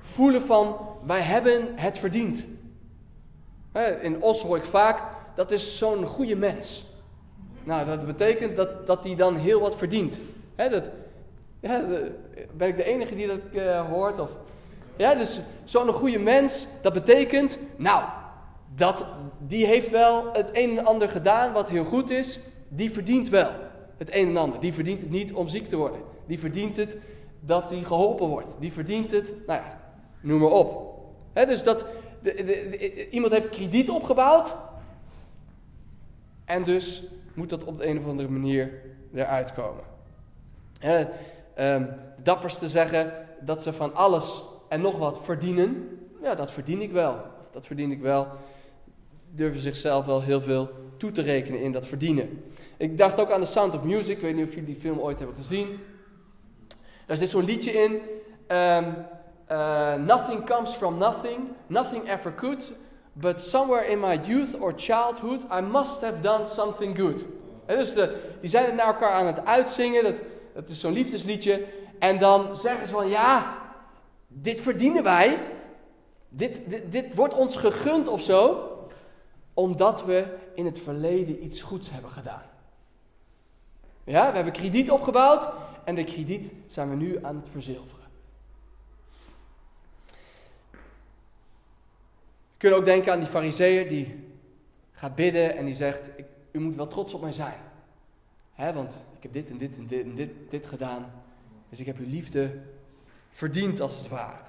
voelen 0.00 0.42
van, 0.42 0.76
wij 1.06 1.20
hebben 1.20 1.68
het 1.74 1.98
verdiend. 1.98 2.46
In 4.02 4.22
Os 4.22 4.42
hoor 4.42 4.56
ik 4.56 4.64
vaak, 4.64 5.02
dat 5.34 5.50
is 5.50 5.78
zo'n 5.78 6.04
goede 6.04 6.36
mens. 6.36 6.84
Nou, 7.64 7.86
dat 7.86 8.06
betekent 8.06 8.56
dat, 8.56 8.86
dat 8.86 9.04
hij 9.04 9.14
dan 9.14 9.36
heel 9.36 9.60
wat 9.60 9.76
verdient. 9.76 10.18
Dat, 10.56 10.90
ja, 11.60 11.84
ben 12.56 12.68
ik 12.68 12.76
de 12.76 12.84
enige 12.84 13.14
die 13.14 13.26
dat 13.26 13.38
uh, 13.52 13.90
hoort? 13.90 14.20
Of, 14.20 14.30
ja, 14.96 15.14
dus 15.14 15.40
zo'n 15.64 15.92
goede 15.92 16.18
mens, 16.18 16.66
dat 16.82 16.92
betekent, 16.92 17.58
nou, 17.76 18.04
dat, 18.76 19.06
die 19.38 19.66
heeft 19.66 19.90
wel 19.90 20.32
het 20.32 20.48
een 20.52 20.78
en 20.78 20.84
ander 20.84 21.08
gedaan 21.08 21.52
wat 21.52 21.68
heel 21.68 21.84
goed 21.84 22.10
is. 22.10 22.38
Die 22.68 22.92
verdient 22.92 23.28
wel 23.28 23.50
het 23.96 24.14
een 24.14 24.28
en 24.28 24.36
ander. 24.36 24.60
Die 24.60 24.72
verdient 24.72 25.00
het 25.00 25.10
niet 25.10 25.32
om 25.32 25.48
ziek 25.48 25.68
te 25.68 25.76
worden. 25.76 26.00
Die 26.26 26.38
verdient 26.38 26.76
het 26.76 26.96
dat 27.40 27.68
die 27.68 27.84
geholpen 27.84 28.26
wordt. 28.26 28.56
Die 28.60 28.72
verdient 28.72 29.10
het, 29.10 29.34
nou 29.46 29.60
ja, 29.60 29.80
noem 30.20 30.40
maar 30.40 30.50
op. 30.50 30.98
dus 31.32 31.62
dat 31.62 31.86
de, 32.22 33.08
iemand 33.10 33.32
heeft 33.32 33.50
krediet 33.50 33.90
opgebouwd. 33.90 34.56
En 36.44 36.62
dus 36.62 37.02
moet 37.34 37.48
dat 37.48 37.64
op 37.64 37.78
de 37.78 37.86
een 37.86 37.98
of 37.98 38.06
andere 38.06 38.28
manier 38.28 38.80
eruit 39.14 39.52
komen. 39.52 39.84
He, 40.78 41.06
um, 41.74 41.88
dapperste 42.22 42.68
zeggen 42.68 43.12
dat 43.40 43.62
ze 43.62 43.72
van 43.72 43.94
alles 43.94 44.42
en 44.68 44.80
nog 44.80 44.98
wat 44.98 45.24
verdienen. 45.24 45.98
Ja, 46.22 46.34
dat 46.34 46.50
verdien 46.50 46.82
ik 46.82 46.92
wel. 46.92 47.20
Dat 47.50 47.66
verdien 47.66 47.90
ik 47.90 48.00
wel. 48.00 48.26
Durven 49.30 49.60
zichzelf 49.60 50.06
wel 50.06 50.22
heel 50.22 50.40
veel 50.40 50.70
toe 50.96 51.10
te 51.10 51.22
rekenen 51.22 51.60
in 51.60 51.72
dat 51.72 51.86
verdienen. 51.86 52.44
Ik 52.76 52.98
dacht 52.98 53.20
ook 53.20 53.30
aan 53.30 53.40
The 53.40 53.46
Sound 53.46 53.74
of 53.74 53.82
Music. 53.82 54.16
Ik 54.16 54.22
weet 54.22 54.34
niet 54.34 54.46
of 54.46 54.54
jullie 54.54 54.72
die 54.72 54.80
film 54.80 54.98
ooit 54.98 55.18
hebben 55.18 55.36
gezien. 55.36 55.78
Daar 57.06 57.16
zit 57.16 57.28
zo'n 57.28 57.44
liedje 57.44 57.72
in. 57.72 57.92
Um, 58.56 58.94
uh, 59.50 59.94
nothing 59.94 60.46
comes 60.46 60.70
from 60.70 60.98
nothing. 60.98 61.38
Nothing 61.66 62.08
ever 62.08 62.34
could. 62.34 62.72
But 63.16 63.40
somewhere 63.40 63.90
in 63.90 64.00
my 64.00 64.20
youth 64.26 64.60
or 64.60 64.72
childhood, 64.76 65.40
I 65.50 65.60
must 65.60 66.00
have 66.00 66.20
done 66.20 66.48
something 66.48 66.98
good. 66.98 67.24
dus 67.66 67.94
de, 67.94 68.36
die 68.40 68.50
zijn 68.50 68.64
het 68.64 68.74
naar 68.74 68.86
elkaar 68.86 69.12
aan 69.12 69.26
het 69.26 69.44
uitzingen. 69.44 70.04
Dat, 70.04 70.22
dat 70.54 70.68
is 70.68 70.80
zo'n 70.80 70.92
liefdesliedje. 70.92 71.66
En 71.98 72.18
dan 72.18 72.56
zeggen 72.56 72.86
ze 72.86 72.92
van 72.92 73.08
ja, 73.08 73.58
dit 74.28 74.60
verdienen 74.60 75.02
wij. 75.02 75.38
Dit, 76.28 76.62
dit, 76.66 76.92
dit 76.92 77.14
wordt 77.14 77.34
ons 77.34 77.56
gegund 77.56 78.08
of 78.08 78.20
zo. 78.20 78.68
Omdat 79.54 80.04
we 80.04 80.36
in 80.54 80.64
het 80.64 80.78
verleden 80.78 81.44
iets 81.44 81.60
goeds 81.60 81.90
hebben 81.90 82.10
gedaan. 82.10 82.42
Ja, 84.04 84.28
we 84.28 84.34
hebben 84.34 84.52
krediet 84.52 84.90
opgebouwd 84.90 85.48
en 85.84 85.94
de 85.94 86.04
krediet 86.04 86.52
zijn 86.68 86.90
we 86.90 86.96
nu 86.96 87.24
aan 87.24 87.36
het 87.36 87.50
verzilveren. 87.50 88.04
We 92.53 92.53
kunnen 92.64 92.82
ook 92.82 92.88
denken 92.88 93.12
aan 93.12 93.18
die 93.18 93.28
fariseer 93.28 93.88
die 93.88 94.28
gaat 94.92 95.14
bidden 95.14 95.56
en 95.56 95.64
die 95.64 95.74
zegt, 95.74 96.10
ik, 96.16 96.24
u 96.52 96.60
moet 96.60 96.76
wel 96.76 96.88
trots 96.88 97.14
op 97.14 97.20
mij 97.20 97.32
zijn. 97.32 97.60
Hè, 98.52 98.72
want 98.72 99.04
ik 99.16 99.22
heb 99.22 99.32
dit 99.32 99.50
en 99.50 99.58
dit 99.58 99.76
en 99.76 99.86
dit 99.86 100.04
en 100.04 100.46
dit, 100.50 100.66
gedaan. 100.66 101.12
Dus 101.68 101.80
ik 101.80 101.86
heb 101.86 101.98
uw 101.98 102.08
liefde 102.08 102.60
verdiend 103.30 103.80
als 103.80 103.96
het 103.96 104.08
ware. 104.08 104.42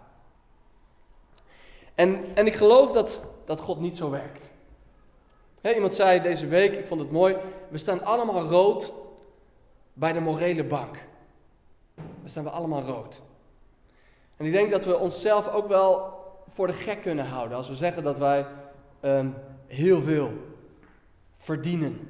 En, 1.95 2.35
en 2.35 2.45
ik 2.45 2.55
geloof 2.55 2.91
dat, 2.91 3.19
dat 3.45 3.59
God 3.59 3.79
niet 3.79 3.97
zo 3.97 4.09
werkt. 4.09 4.49
iemand 5.61 5.95
zei 5.95 6.21
deze 6.21 6.47
week, 6.47 6.75
ik 6.75 6.87
vond 6.87 7.01
het 7.01 7.11
mooi, 7.11 7.35
we 7.69 7.77
staan 7.77 8.03
allemaal 8.03 8.41
rood 8.41 8.93
bij 9.93 10.13
de 10.13 10.19
morele 10.19 10.63
bank. 10.63 11.05
Dan 11.95 12.29
staan 12.29 12.43
we 12.43 12.49
allemaal 12.49 12.81
rood. 12.81 13.21
En 14.37 14.45
ik 14.45 14.51
denk 14.51 14.71
dat 14.71 14.85
we 14.85 14.97
onszelf 14.97 15.47
ook 15.47 15.67
wel 15.67 16.14
voor 16.51 16.67
de 16.67 16.73
gek 16.73 17.01
kunnen 17.01 17.25
houden 17.25 17.57
als 17.57 17.67
we 17.67 17.75
zeggen 17.75 18.03
dat 18.03 18.17
wij 18.17 18.45
um, 19.01 19.33
heel 19.67 20.01
veel 20.01 20.31
verdienen. 21.37 22.09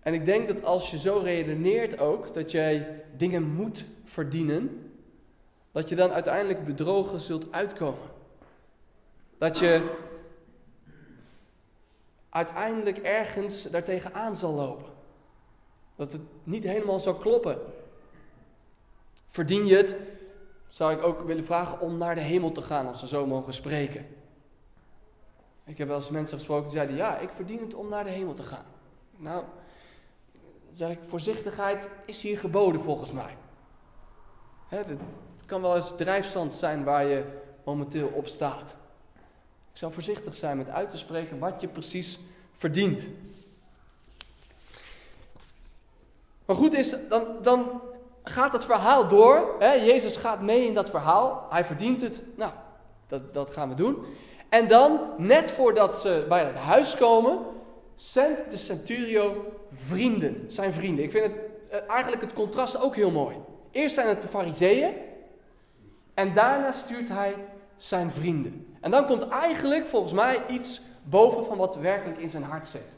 En 0.00 0.14
ik 0.14 0.24
denk 0.24 0.48
dat 0.48 0.64
als 0.64 0.90
je 0.90 0.98
zo 0.98 1.18
redeneert 1.18 1.98
ook, 1.98 2.34
dat 2.34 2.50
jij 2.50 3.04
dingen 3.16 3.42
moet 3.42 3.84
verdienen, 4.04 4.92
dat 5.72 5.88
je 5.88 5.94
dan 5.94 6.10
uiteindelijk 6.10 6.64
bedrogen 6.64 7.20
zult 7.20 7.52
uitkomen. 7.52 8.10
Dat 9.38 9.58
je 9.58 9.96
uiteindelijk 12.28 12.98
ergens 12.98 13.62
daartegen 13.62 14.14
aan 14.14 14.36
zal 14.36 14.52
lopen. 14.52 14.92
Dat 15.96 16.12
het 16.12 16.22
niet 16.42 16.64
helemaal 16.64 17.00
zal 17.00 17.14
kloppen. 17.14 17.58
Verdien 19.34 19.66
je 19.66 19.76
het, 19.76 19.96
zou 20.68 20.92
ik 20.92 21.02
ook 21.02 21.20
willen 21.20 21.44
vragen 21.44 21.80
om 21.80 21.98
naar 21.98 22.14
de 22.14 22.20
hemel 22.20 22.52
te 22.52 22.62
gaan, 22.62 22.86
als 22.86 23.00
we 23.00 23.06
zo 23.06 23.26
mogen 23.26 23.54
spreken. 23.54 24.06
Ik 25.64 25.78
heb 25.78 25.88
wel 25.88 25.96
eens 25.96 26.10
mensen 26.10 26.36
gesproken 26.36 26.64
die 26.64 26.72
zeiden, 26.72 26.96
ja, 26.96 27.18
ik 27.18 27.30
verdien 27.30 27.60
het 27.60 27.74
om 27.74 27.88
naar 27.88 28.04
de 28.04 28.10
hemel 28.10 28.34
te 28.34 28.42
gaan. 28.42 28.64
Nou, 29.16 29.44
zeg 30.72 30.90
ik, 30.90 30.98
voorzichtigheid 31.06 31.88
is 32.06 32.20
hier 32.20 32.38
geboden 32.38 32.80
volgens 32.80 33.12
mij. 33.12 33.36
het 34.68 34.98
kan 35.46 35.60
wel 35.60 35.74
eens 35.74 35.96
drijfzand 35.96 36.54
zijn 36.54 36.84
waar 36.84 37.04
je 37.04 37.24
momenteel 37.64 38.08
op 38.08 38.26
staat. 38.26 38.76
Ik 39.72 39.76
zou 39.78 39.92
voorzichtig 39.92 40.34
zijn 40.34 40.56
met 40.56 40.68
uit 40.68 40.90
te 40.90 40.96
spreken 40.96 41.38
wat 41.38 41.60
je 41.60 41.68
precies 41.68 42.18
verdient. 42.52 43.08
Maar 46.44 46.56
goed 46.56 46.74
is, 46.74 46.94
dan, 47.08 47.42
dan 47.42 47.80
gaat 48.24 48.52
het 48.52 48.64
verhaal 48.64 49.08
door. 49.08 49.54
Hè? 49.58 49.72
Jezus 49.72 50.16
gaat 50.16 50.40
mee 50.40 50.66
in 50.66 50.74
dat 50.74 50.90
verhaal. 50.90 51.46
Hij 51.50 51.64
verdient 51.64 52.00
het. 52.00 52.22
Nou, 52.36 52.52
dat, 53.06 53.34
dat 53.34 53.50
gaan 53.50 53.68
we 53.68 53.74
doen. 53.74 54.04
En 54.48 54.68
dan, 54.68 55.00
net 55.16 55.50
voordat 55.50 56.00
ze 56.00 56.24
bij 56.28 56.44
het 56.44 56.56
huis 56.56 56.96
komen, 56.96 57.38
zendt 57.94 58.50
de 58.50 58.56
centurio 58.56 59.52
vrienden. 59.72 60.44
Zijn 60.46 60.72
vrienden. 60.72 61.04
Ik 61.04 61.10
vind 61.10 61.24
het 61.24 61.34
eh, 61.70 61.90
eigenlijk 61.90 62.22
het 62.22 62.32
contrast 62.32 62.80
ook 62.80 62.96
heel 62.96 63.10
mooi. 63.10 63.36
Eerst 63.70 63.94
zijn 63.94 64.08
het 64.08 64.20
de 64.20 64.28
fariseeën. 64.28 64.94
En 66.14 66.34
daarna 66.34 66.72
stuurt 66.72 67.08
hij 67.08 67.34
zijn 67.76 68.12
vrienden. 68.12 68.76
En 68.80 68.90
dan 68.90 69.06
komt 69.06 69.28
eigenlijk 69.28 69.86
volgens 69.86 70.12
mij 70.12 70.42
iets 70.48 70.80
boven 71.02 71.44
van 71.44 71.56
wat 71.56 71.76
werkelijk 71.76 72.18
in 72.18 72.30
zijn 72.30 72.42
hart 72.42 72.68
zit. 72.68 72.96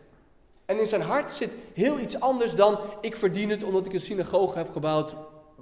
En 0.66 0.78
in 0.80 0.86
zijn 0.86 1.02
hart 1.02 1.30
zit 1.30 1.56
heel 1.74 1.98
iets 1.98 2.20
anders 2.20 2.54
dan 2.54 2.78
ik 3.00 3.16
verdien 3.16 3.50
het 3.50 3.62
omdat 3.62 3.86
ik 3.86 3.92
een 3.92 4.00
synagoge 4.00 4.58
heb 4.58 4.72
gebouwd, 4.72 5.14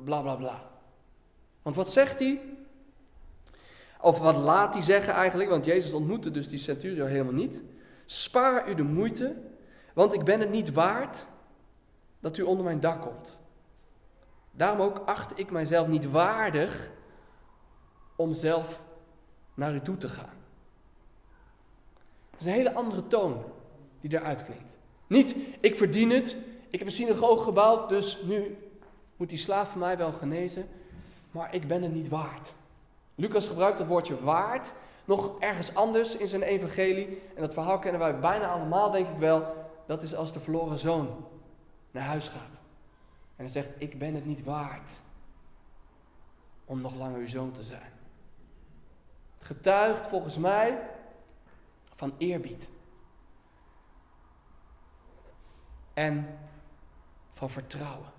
bla 0.05 0.21
bla 0.23 0.35
bla. 0.35 0.71
Want 1.63 1.77
wat 1.77 1.91
zegt 1.91 2.19
hij? 2.19 2.41
Of 4.01 4.19
wat 4.19 4.37
laat 4.37 4.75
hij 4.75 4.83
zeggen 4.83 5.13
eigenlijk? 5.13 5.51
Want 5.51 5.65
Jezus 5.65 5.93
ontmoette 5.93 6.31
dus 6.31 6.49
die 6.49 6.59
centurio 6.59 7.05
helemaal 7.05 7.33
niet. 7.33 7.63
Spaar 8.05 8.69
u 8.69 8.75
de 8.75 8.83
moeite, 8.83 9.37
want 9.95 10.15
ik 10.15 10.25
ben 10.25 10.41
het 10.41 10.51
niet 10.51 10.73
waard 10.73 11.27
dat 12.21 12.37
u 12.37 12.43
onder 12.43 12.65
mijn 12.65 12.81
dak 12.81 13.03
komt. 13.03 13.41
Daarom 14.51 14.81
ook 14.81 14.99
acht 15.07 15.39
ik 15.39 15.51
mijzelf 15.51 15.87
niet 15.87 16.11
waardig 16.11 16.91
om 18.17 18.35
zelf 18.35 18.83
naar 19.55 19.75
u 19.75 19.81
toe 19.81 19.97
te 19.97 20.09
gaan. 20.09 20.43
Dat 22.31 22.41
is 22.41 22.47
een 22.47 22.53
hele 22.53 22.75
andere 22.75 23.07
toon 23.07 23.45
die 24.01 24.19
eruit 24.19 24.43
klinkt. 24.43 24.77
Niet, 25.07 25.37
ik 25.61 25.77
verdien 25.77 26.11
het, 26.11 26.37
ik 26.71 26.79
heb 26.79 26.89
een 26.89 26.95
synagoge 26.95 27.45
gebouwd, 27.45 27.89
dus 27.89 28.23
nu 28.23 28.57
moet 29.17 29.29
die 29.29 29.39
slaaf 29.39 29.71
van 29.71 29.81
mij 29.81 29.97
wel 29.97 30.13
genezen, 30.13 30.69
maar 31.31 31.55
ik 31.55 31.69
ben 31.69 31.83
het 31.83 31.95
niet 31.95 32.09
waard. 32.09 32.55
Lucas 33.15 33.47
gebruikt 33.47 33.79
het 33.79 33.89
woordje 33.89 34.21
waard 34.21 34.75
nog 35.05 35.39
ergens 35.39 35.75
anders 35.75 36.17
in 36.17 36.29
zijn 36.29 36.43
evangelie. 36.43 37.23
En 37.35 37.41
dat 37.41 37.53
verhaal 37.53 37.79
kennen 37.79 38.01
wij 38.01 38.19
bijna 38.19 38.49
allemaal, 38.49 38.91
denk 38.91 39.09
ik 39.09 39.19
wel. 39.19 39.69
Dat 39.87 40.03
is 40.03 40.15
als 40.15 40.33
de 40.33 40.41
verloren 40.41 40.79
zoon 40.79 41.27
naar 41.91 42.05
huis 42.05 42.29
gaat. 42.29 42.61
En 43.37 43.45
hij 43.45 43.49
zegt, 43.49 43.69
ik 43.79 43.99
ben 43.99 44.15
het 44.15 44.27
niet 44.27 44.45
waard 44.45 45.01
om 46.65 46.81
nog 46.81 46.95
langer 46.95 47.19
uw 47.19 47.29
zoon 47.29 47.53
te 47.53 47.63
zijn. 47.63 47.93
Het 49.39 49.47
getuigt 49.47 50.07
volgens 50.07 50.39
mij 50.39 50.79
van 51.95 52.15
eerbied. 52.19 52.69
En 55.95 56.39
van 57.33 57.51
vertrouwen. 57.51 58.13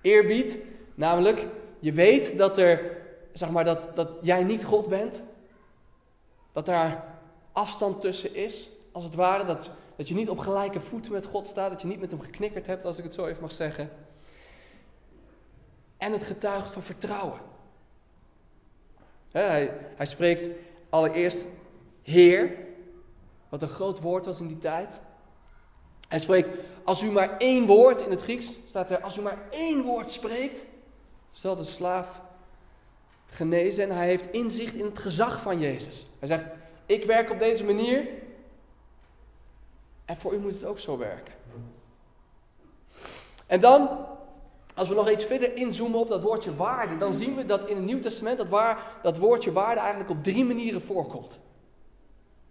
Eerbied, 0.00 0.58
namelijk, 0.94 1.46
je 1.78 1.92
weet 1.92 2.38
dat 2.38 2.58
er, 2.58 2.96
zeg 3.32 3.50
maar, 3.50 3.64
dat, 3.64 3.96
dat 3.96 4.18
jij 4.22 4.44
niet 4.44 4.64
God 4.64 4.88
bent. 4.88 5.24
Dat 6.52 6.66
daar 6.66 7.04
afstand 7.52 8.00
tussen 8.00 8.34
is, 8.34 8.70
als 8.92 9.04
het 9.04 9.14
ware. 9.14 9.44
Dat, 9.44 9.70
dat 9.96 10.08
je 10.08 10.14
niet 10.14 10.28
op 10.30 10.38
gelijke 10.38 10.80
voeten 10.80 11.12
met 11.12 11.26
God 11.26 11.46
staat. 11.46 11.70
Dat 11.70 11.80
je 11.80 11.88
niet 11.88 12.00
met 12.00 12.10
hem 12.10 12.20
geknikkerd 12.20 12.66
hebt, 12.66 12.84
als 12.84 12.98
ik 12.98 13.04
het 13.04 13.14
zo 13.14 13.26
even 13.26 13.42
mag 13.42 13.52
zeggen. 13.52 13.90
En 15.96 16.12
het 16.12 16.22
getuigt 16.22 16.70
van 16.70 16.82
vertrouwen. 16.82 17.40
hij, 19.30 19.78
hij 19.96 20.06
spreekt 20.06 20.48
allereerst 20.90 21.46
Heer, 22.02 22.56
wat 23.48 23.62
een 23.62 23.68
groot 23.68 24.00
woord 24.00 24.26
was 24.26 24.40
in 24.40 24.46
die 24.46 24.58
tijd. 24.58 25.00
Hij 26.08 26.18
spreekt, 26.18 26.48
als 26.84 27.02
u 27.02 27.10
maar 27.10 27.36
één 27.38 27.66
woord, 27.66 28.00
in 28.00 28.10
het 28.10 28.22
Grieks 28.22 28.50
staat 28.68 28.90
er, 28.90 29.00
als 29.00 29.16
u 29.16 29.20
maar 29.20 29.38
één 29.50 29.82
woord 29.82 30.10
spreekt, 30.10 30.66
zal 31.30 31.56
de 31.56 31.64
slaaf 31.64 32.20
genezen 33.26 33.84
en 33.84 33.96
hij 33.96 34.06
heeft 34.06 34.32
inzicht 34.32 34.74
in 34.74 34.84
het 34.84 34.98
gezag 34.98 35.40
van 35.40 35.58
Jezus. 35.58 36.06
Hij 36.18 36.28
zegt, 36.28 36.44
ik 36.86 37.04
werk 37.04 37.30
op 37.30 37.38
deze 37.38 37.64
manier. 37.64 38.08
En 40.04 40.16
voor 40.16 40.34
u 40.34 40.38
moet 40.38 40.52
het 40.52 40.64
ook 40.64 40.78
zo 40.78 40.98
werken. 40.98 41.34
En 43.46 43.60
dan, 43.60 44.06
als 44.74 44.88
we 44.88 44.94
nog 44.94 45.10
iets 45.10 45.24
verder 45.24 45.56
inzoomen 45.56 45.98
op 45.98 46.08
dat 46.08 46.22
woordje 46.22 46.56
waarde, 46.56 46.96
dan 46.96 47.14
zien 47.14 47.34
we 47.34 47.44
dat 47.44 47.68
in 47.68 47.76
het 47.76 47.84
Nieuw 47.84 48.00
Testament 48.00 48.38
dat, 48.38 48.48
waar, 48.48 48.98
dat 49.02 49.18
woordje 49.18 49.52
waarde 49.52 49.80
eigenlijk 49.80 50.10
op 50.10 50.24
drie 50.24 50.44
manieren 50.44 50.82
voorkomt. 50.82 51.40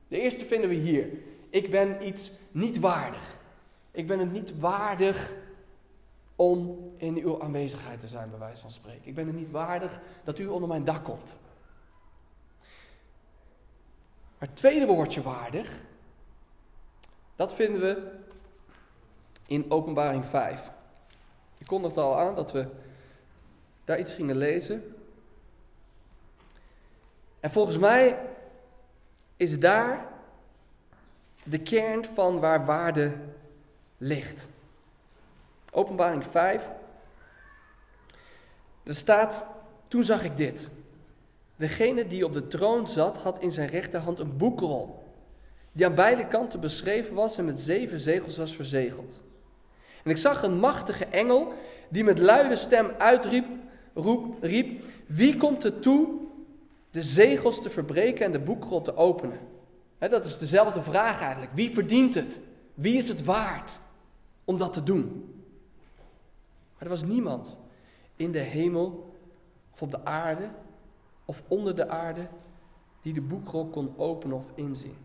De 0.07 0.19
eerste 0.19 0.45
vinden 0.45 0.69
we 0.69 0.75
hier. 0.75 1.09
Ik 1.49 1.69
ben 1.69 2.07
iets 2.07 2.31
niet 2.51 2.79
waardig. 2.79 3.37
Ik 3.97 4.07
ben 4.07 4.19
het 4.19 4.31
niet 4.31 4.59
waardig 4.59 5.33
om 6.35 6.91
in 6.97 7.17
uw 7.17 7.41
aanwezigheid 7.41 7.99
te 7.99 8.07
zijn, 8.07 8.29
bij 8.29 8.39
wijze 8.39 8.61
van 8.61 8.71
spreken. 8.71 9.07
Ik 9.07 9.15
ben 9.15 9.27
het 9.27 9.35
niet 9.35 9.51
waardig 9.51 9.99
dat 10.23 10.39
u 10.39 10.47
onder 10.47 10.69
mijn 10.69 10.83
dak 10.83 11.03
komt. 11.03 11.39
Maar 14.37 14.47
het 14.47 14.55
tweede 14.55 14.85
woordje 14.85 15.21
waardig, 15.21 15.81
dat 17.35 17.53
vinden 17.53 17.81
we 17.81 18.11
in 19.47 19.71
Openbaring 19.71 20.25
5. 20.25 20.71
Ik 21.57 21.67
kondigde 21.67 22.01
al 22.01 22.19
aan 22.19 22.35
dat 22.35 22.51
we 22.51 22.67
daar 23.85 23.99
iets 23.99 24.13
gingen 24.13 24.35
lezen. 24.35 24.95
En 27.39 27.51
volgens 27.51 27.77
mij 27.77 28.19
is 29.37 29.59
daar 29.59 30.07
de 31.43 31.59
kern 31.59 32.05
van 32.05 32.39
waar 32.39 32.65
waarde 32.65 33.35
ligt. 33.97 34.47
Openbaring 35.71 36.25
5. 36.25 36.71
Er 38.83 38.95
staat, 38.95 39.45
toen 39.87 40.03
zag 40.03 40.23
ik 40.23 40.37
dit. 40.37 40.69
Degene 41.55 42.07
die 42.07 42.25
op 42.25 42.33
de 42.33 42.47
troon 42.47 42.87
zat, 42.87 43.17
had 43.17 43.39
in 43.39 43.51
zijn 43.51 43.69
rechterhand 43.69 44.19
een 44.19 44.37
boekrol, 44.37 45.03
die 45.71 45.85
aan 45.85 45.95
beide 45.95 46.27
kanten 46.27 46.59
beschreven 46.59 47.15
was 47.15 47.37
en 47.37 47.45
met 47.45 47.59
zeven 47.59 47.99
zegels 47.99 48.37
was 48.37 48.55
verzegeld. 48.55 49.21
En 50.03 50.09
ik 50.09 50.17
zag 50.17 50.43
een 50.43 50.59
machtige 50.59 51.05
engel 51.05 51.53
die 51.89 52.03
met 52.03 52.19
luide 52.19 52.55
stem 52.55 52.91
uitriep, 52.97 53.45
roep, 53.93 54.43
riep, 54.43 54.85
wie 55.07 55.37
komt 55.37 55.63
er 55.63 55.79
toe 55.79 56.07
de 56.91 57.03
zegels 57.03 57.61
te 57.61 57.69
verbreken 57.69 58.25
en 58.25 58.31
de 58.31 58.39
boekrol 58.39 58.81
te 58.81 58.95
openen? 58.95 59.39
dat 59.99 60.25
is 60.25 60.37
dezelfde 60.37 60.81
vraag 60.81 61.21
eigenlijk. 61.21 61.51
Wie 61.53 61.73
verdient 61.73 62.13
het? 62.13 62.39
Wie 62.73 62.97
is 62.97 63.07
het 63.07 63.23
waard 63.23 63.79
om 64.47 64.57
dat 64.57 64.73
te 64.73 64.83
doen? 64.83 65.33
Maar 66.73 66.83
er 66.83 66.89
was 66.89 67.03
niemand 67.03 67.57
in 68.15 68.31
de 68.31 68.39
hemel 68.39 69.15
of 69.73 69.81
op 69.81 69.91
de 69.91 70.05
aarde 70.05 70.49
of 71.25 71.43
onder 71.47 71.75
de 71.75 71.89
aarde 71.89 72.27
die 73.01 73.13
de 73.13 73.21
boekrol 73.21 73.65
kon 73.65 73.93
openen 73.97 74.37
of 74.37 74.45
inzien. 74.55 74.97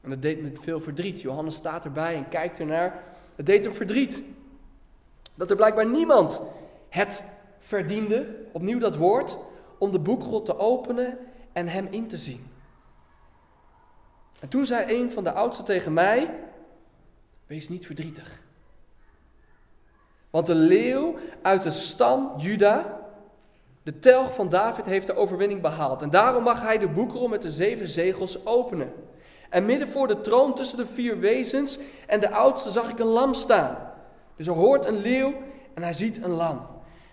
En 0.00 0.10
dat 0.10 0.22
deed 0.22 0.42
met 0.42 0.58
veel 0.60 0.80
verdriet. 0.80 1.20
Johannes 1.20 1.54
staat 1.54 1.84
erbij 1.84 2.14
en 2.14 2.28
kijkt 2.28 2.58
ernaar. 2.58 3.04
Het 3.34 3.46
deed 3.46 3.64
hem 3.64 3.74
verdriet. 3.74 4.22
Dat 5.34 5.50
er 5.50 5.56
blijkbaar 5.56 5.86
niemand 5.86 6.40
het 6.88 7.24
verdiende, 7.58 8.46
opnieuw 8.52 8.78
dat 8.78 8.96
woord, 8.96 9.38
om 9.78 9.90
de 9.90 10.00
boekrol 10.00 10.42
te 10.42 10.58
openen 10.58 11.18
en 11.52 11.68
hem 11.68 11.86
in 11.90 12.06
te 12.06 12.18
zien. 12.18 12.46
En 14.40 14.48
toen 14.48 14.66
zei 14.66 15.00
een 15.00 15.10
van 15.10 15.24
de 15.24 15.32
oudsten 15.32 15.64
tegen 15.64 15.92
mij: 15.92 16.40
Wees 17.52 17.68
niet 17.68 17.86
verdrietig. 17.86 18.42
Want 20.30 20.46
de 20.46 20.54
leeuw 20.54 21.16
uit 21.42 21.62
de 21.62 21.70
stam 21.70 22.32
Juda, 22.36 23.00
de 23.82 23.98
telg 23.98 24.34
van 24.34 24.48
David, 24.48 24.86
heeft 24.86 25.06
de 25.06 25.16
overwinning 25.16 25.60
behaald. 25.60 26.02
En 26.02 26.10
daarom 26.10 26.42
mag 26.42 26.62
hij 26.62 26.78
de 26.78 26.88
boekrol 26.88 27.28
met 27.28 27.42
de 27.42 27.50
zeven 27.50 27.88
zegels 27.88 28.46
openen. 28.46 28.92
En 29.50 29.66
midden 29.66 29.88
voor 29.88 30.06
de 30.06 30.20
troon 30.20 30.54
tussen 30.54 30.76
de 30.76 30.86
vier 30.86 31.18
wezens 31.18 31.78
en 32.06 32.20
de 32.20 32.30
oudste 32.30 32.70
zag 32.70 32.90
ik 32.90 32.98
een 32.98 33.06
lam 33.06 33.34
staan. 33.34 33.92
Dus 34.36 34.46
er 34.46 34.52
hoort 34.52 34.84
een 34.84 35.00
leeuw 35.00 35.34
en 35.74 35.82
hij 35.82 35.92
ziet 35.92 36.24
een 36.24 36.30
lam. 36.30 36.66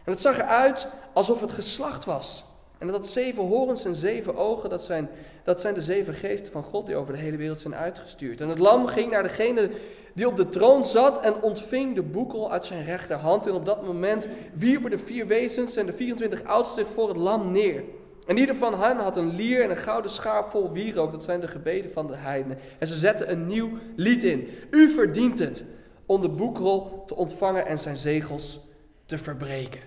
En 0.03 0.11
het 0.11 0.21
zag 0.21 0.37
eruit 0.37 0.87
alsof 1.13 1.41
het 1.41 1.51
geslacht 1.51 2.05
was. 2.05 2.45
En 2.79 2.87
dat 2.87 2.95
had 2.95 3.07
zeven 3.07 3.43
horens 3.43 3.85
en 3.85 3.95
zeven 3.95 4.35
ogen, 4.35 4.69
dat 4.69 4.83
zijn, 4.83 5.09
dat 5.43 5.61
zijn 5.61 5.73
de 5.73 5.81
zeven 5.81 6.13
geesten 6.13 6.51
van 6.51 6.63
God 6.63 6.85
die 6.85 6.95
over 6.95 7.13
de 7.13 7.19
hele 7.19 7.37
wereld 7.37 7.59
zijn 7.59 7.75
uitgestuurd. 7.75 8.41
En 8.41 8.49
het 8.49 8.59
lam 8.59 8.87
ging 8.87 9.11
naar 9.11 9.23
degene 9.23 9.69
die 10.13 10.27
op 10.27 10.37
de 10.37 10.49
troon 10.49 10.85
zat 10.85 11.19
en 11.19 11.41
ontving 11.41 11.95
de 11.95 12.01
boekrol 12.01 12.51
uit 12.51 12.65
zijn 12.65 12.85
rechterhand. 12.85 13.47
En 13.47 13.53
op 13.53 13.65
dat 13.65 13.85
moment 13.85 14.27
wierpen 14.53 14.89
de 14.89 14.97
vier 14.97 15.27
wezens 15.27 15.75
en 15.75 15.85
de 15.85 15.93
24 15.93 16.43
oudsten 16.43 16.85
zich 16.85 16.93
voor 16.93 17.07
het 17.07 17.17
lam 17.17 17.51
neer. 17.51 17.83
En 18.27 18.37
ieder 18.37 18.55
van 18.55 18.79
hen 18.81 18.97
had 18.97 19.17
een 19.17 19.35
lier 19.35 19.63
en 19.63 19.69
een 19.69 19.77
gouden 19.77 20.11
schaar 20.11 20.49
vol 20.49 20.71
wierook. 20.71 21.11
Dat 21.11 21.23
zijn 21.23 21.39
de 21.39 21.47
gebeden 21.47 21.91
van 21.91 22.07
de 22.07 22.15
heidenen. 22.15 22.57
En 22.79 22.87
ze 22.87 22.95
zetten 22.95 23.31
een 23.31 23.47
nieuw 23.47 23.69
lied 23.95 24.23
in. 24.23 24.47
U 24.69 24.89
verdient 24.89 25.39
het 25.39 25.63
om 26.05 26.21
de 26.21 26.29
boekrol 26.29 27.03
te 27.05 27.15
ontvangen 27.15 27.65
en 27.65 27.79
zijn 27.79 27.97
zegels 27.97 28.59
te 29.05 29.17
verbreken. 29.17 29.81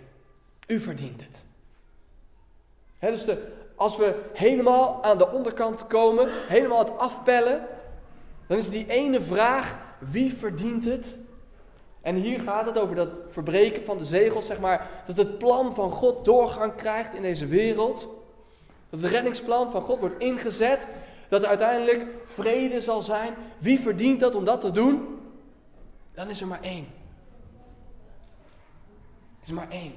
U 0.67 0.81
verdient 0.81 1.21
het. 1.21 1.45
Dus 3.11 3.27
als 3.77 3.97
we 3.97 4.15
helemaal 4.33 5.05
aan 5.05 5.19
de 5.19 5.31
onderkant 5.31 5.87
komen, 5.87 6.29
helemaal 6.31 6.79
het 6.79 6.99
afpellen, 6.99 7.67
dan 8.47 8.59
is 8.59 8.71
die 8.71 8.87
ene 8.87 9.21
vraag: 9.21 9.79
wie 9.99 10.35
verdient 10.35 10.85
het? 10.85 11.17
En 12.01 12.15
hier 12.15 12.41
gaat 12.41 12.67
het 12.67 12.79
over 12.79 12.95
dat 12.95 13.21
verbreken 13.31 13.85
van 13.85 13.99
de 13.99 14.05
zegels, 14.05 14.47
zeg 14.47 14.61
maar, 14.61 14.91
dat 15.07 15.17
het 15.17 15.39
plan 15.39 15.75
van 15.75 15.91
God 15.91 16.25
doorgang 16.25 16.75
krijgt 16.75 17.15
in 17.15 17.23
deze 17.23 17.47
wereld. 17.47 18.09
Dat 18.91 19.01
het 19.01 19.11
reddingsplan 19.11 19.71
van 19.71 19.83
God 19.83 19.99
wordt 20.01 20.23
ingezet, 20.23 20.89
dat 21.29 21.43
er 21.43 21.49
uiteindelijk 21.49 22.07
vrede 22.25 22.81
zal 22.81 23.03
zijn. 23.03 23.35
Wie 23.59 23.81
verdient 23.81 24.21
dat 24.21 24.35
om 24.35 24.45
dat 24.45 24.61
te 24.61 24.71
doen? 24.71 25.21
Dan 26.15 26.31
is 26.31 26.41
er 26.41 26.47
maar 26.47 26.63
één. 26.63 26.87
Er 29.41 29.49
is 29.49 29.53
maar 29.53 29.71
één. 29.71 29.95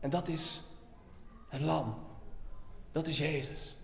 En 0.00 0.10
dat 0.10 0.28
is 0.28 0.62
het 1.50 1.60
lam. 1.60 1.94
Dat 2.92 3.06
is 3.06 3.18
Jezus. 3.18 3.76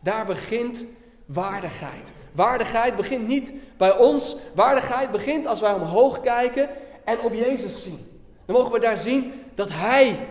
Daar 0.00 0.26
begint 0.26 0.84
waardigheid. 1.26 2.12
Waardigheid 2.32 2.96
begint 2.96 3.26
niet 3.26 3.52
bij 3.76 3.98
ons. 3.98 4.36
Waardigheid 4.54 5.10
begint 5.10 5.46
als 5.46 5.60
wij 5.60 5.72
omhoog 5.72 6.20
kijken 6.20 6.68
en 7.04 7.20
op 7.20 7.32
Jezus 7.32 7.82
zien. 7.82 8.22
Dan 8.46 8.56
mogen 8.56 8.72
we 8.72 8.80
daar 8.80 8.98
zien 8.98 9.32
dat 9.54 9.68
Hij 9.70 10.28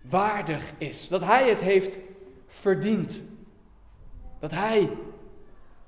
waardig 0.00 0.72
is. 0.78 1.08
Dat 1.08 1.24
Hij 1.24 1.48
het 1.48 1.60
heeft 1.60 1.96
verdiend. 2.46 3.22
Dat 4.38 4.50
Hij 4.50 4.90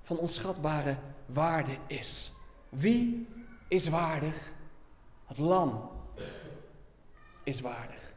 van 0.02 0.18
onschatbare 0.18 0.96
waarde 1.26 1.76
is. 1.86 2.32
Wie 2.68 3.28
is 3.68 3.88
waardig? 3.88 4.52
Het 5.26 5.38
lam 5.38 5.90
is 7.42 7.60
waardig. 7.60 8.13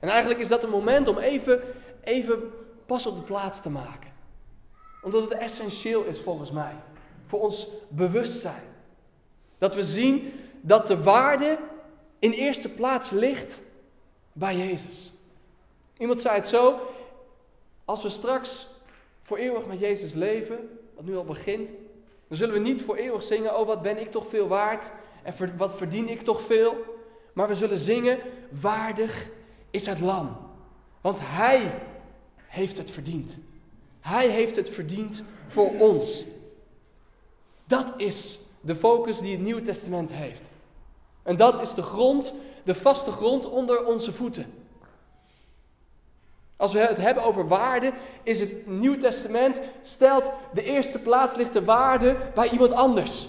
En 0.00 0.08
eigenlijk 0.08 0.40
is 0.40 0.48
dat 0.48 0.62
een 0.62 0.70
moment 0.70 1.08
om 1.08 1.18
even, 1.18 1.60
even 2.00 2.52
pas 2.86 3.06
op 3.06 3.16
de 3.16 3.22
plaats 3.22 3.60
te 3.60 3.70
maken. 3.70 4.10
Omdat 5.02 5.22
het 5.22 5.32
essentieel 5.32 6.04
is 6.04 6.20
volgens 6.20 6.50
mij. 6.50 6.74
Voor 7.26 7.40
ons 7.40 7.68
bewustzijn. 7.88 8.62
Dat 9.58 9.74
we 9.74 9.82
zien 9.82 10.32
dat 10.60 10.86
de 10.86 11.02
waarde 11.02 11.58
in 12.18 12.30
eerste 12.30 12.68
plaats 12.68 13.10
ligt 13.10 13.62
bij 14.32 14.56
Jezus. 14.56 15.12
Iemand 15.98 16.20
zei 16.20 16.34
het 16.34 16.46
zo. 16.46 16.80
Als 17.84 18.02
we 18.02 18.08
straks 18.08 18.68
voor 19.22 19.36
eeuwig 19.36 19.66
met 19.66 19.78
Jezus 19.78 20.12
leven, 20.12 20.78
wat 20.94 21.04
nu 21.04 21.16
al 21.16 21.24
begint, 21.24 21.72
dan 22.28 22.36
zullen 22.36 22.54
we 22.54 22.60
niet 22.60 22.82
voor 22.82 22.96
eeuwig 22.96 23.22
zingen, 23.22 23.58
oh 23.58 23.66
wat 23.66 23.82
ben 23.82 24.00
ik 24.00 24.10
toch 24.10 24.26
veel 24.28 24.48
waard 24.48 24.90
en 25.22 25.56
wat 25.56 25.76
verdien 25.76 26.08
ik 26.08 26.22
toch 26.22 26.42
veel. 26.42 26.84
Maar 27.32 27.48
we 27.48 27.54
zullen 27.54 27.78
zingen, 27.78 28.18
waardig 28.60 29.28
is 29.70 29.86
het 29.86 30.00
lam. 30.00 30.36
Want 31.00 31.18
hij 31.22 31.74
heeft 32.46 32.76
het 32.76 32.90
verdiend. 32.90 33.34
Hij 34.00 34.28
heeft 34.28 34.56
het 34.56 34.70
verdiend 34.70 35.22
voor 35.46 35.78
ons. 35.78 36.24
Dat 37.64 37.92
is 37.96 38.38
de 38.60 38.76
focus 38.76 39.18
die 39.18 39.32
het 39.32 39.44
Nieuwe 39.44 39.62
Testament 39.62 40.12
heeft. 40.12 40.48
En 41.22 41.36
dat 41.36 41.60
is 41.60 41.74
de 41.74 41.82
grond, 41.82 42.34
de 42.64 42.74
vaste 42.74 43.10
grond 43.10 43.46
onder 43.46 43.84
onze 43.84 44.12
voeten. 44.12 44.52
Als 46.56 46.72
we 46.72 46.78
het 46.78 46.96
hebben 46.96 47.24
over 47.24 47.48
waarde, 47.48 47.92
is 48.22 48.40
het 48.40 48.66
Nieuw 48.66 48.96
Testament 48.96 49.60
stelt 49.82 50.30
de 50.52 50.62
eerste 50.62 50.98
plaats 50.98 51.34
ligt 51.34 51.52
de 51.52 51.64
waarde 51.64 52.16
bij 52.34 52.50
iemand 52.50 52.72
anders. 52.72 53.28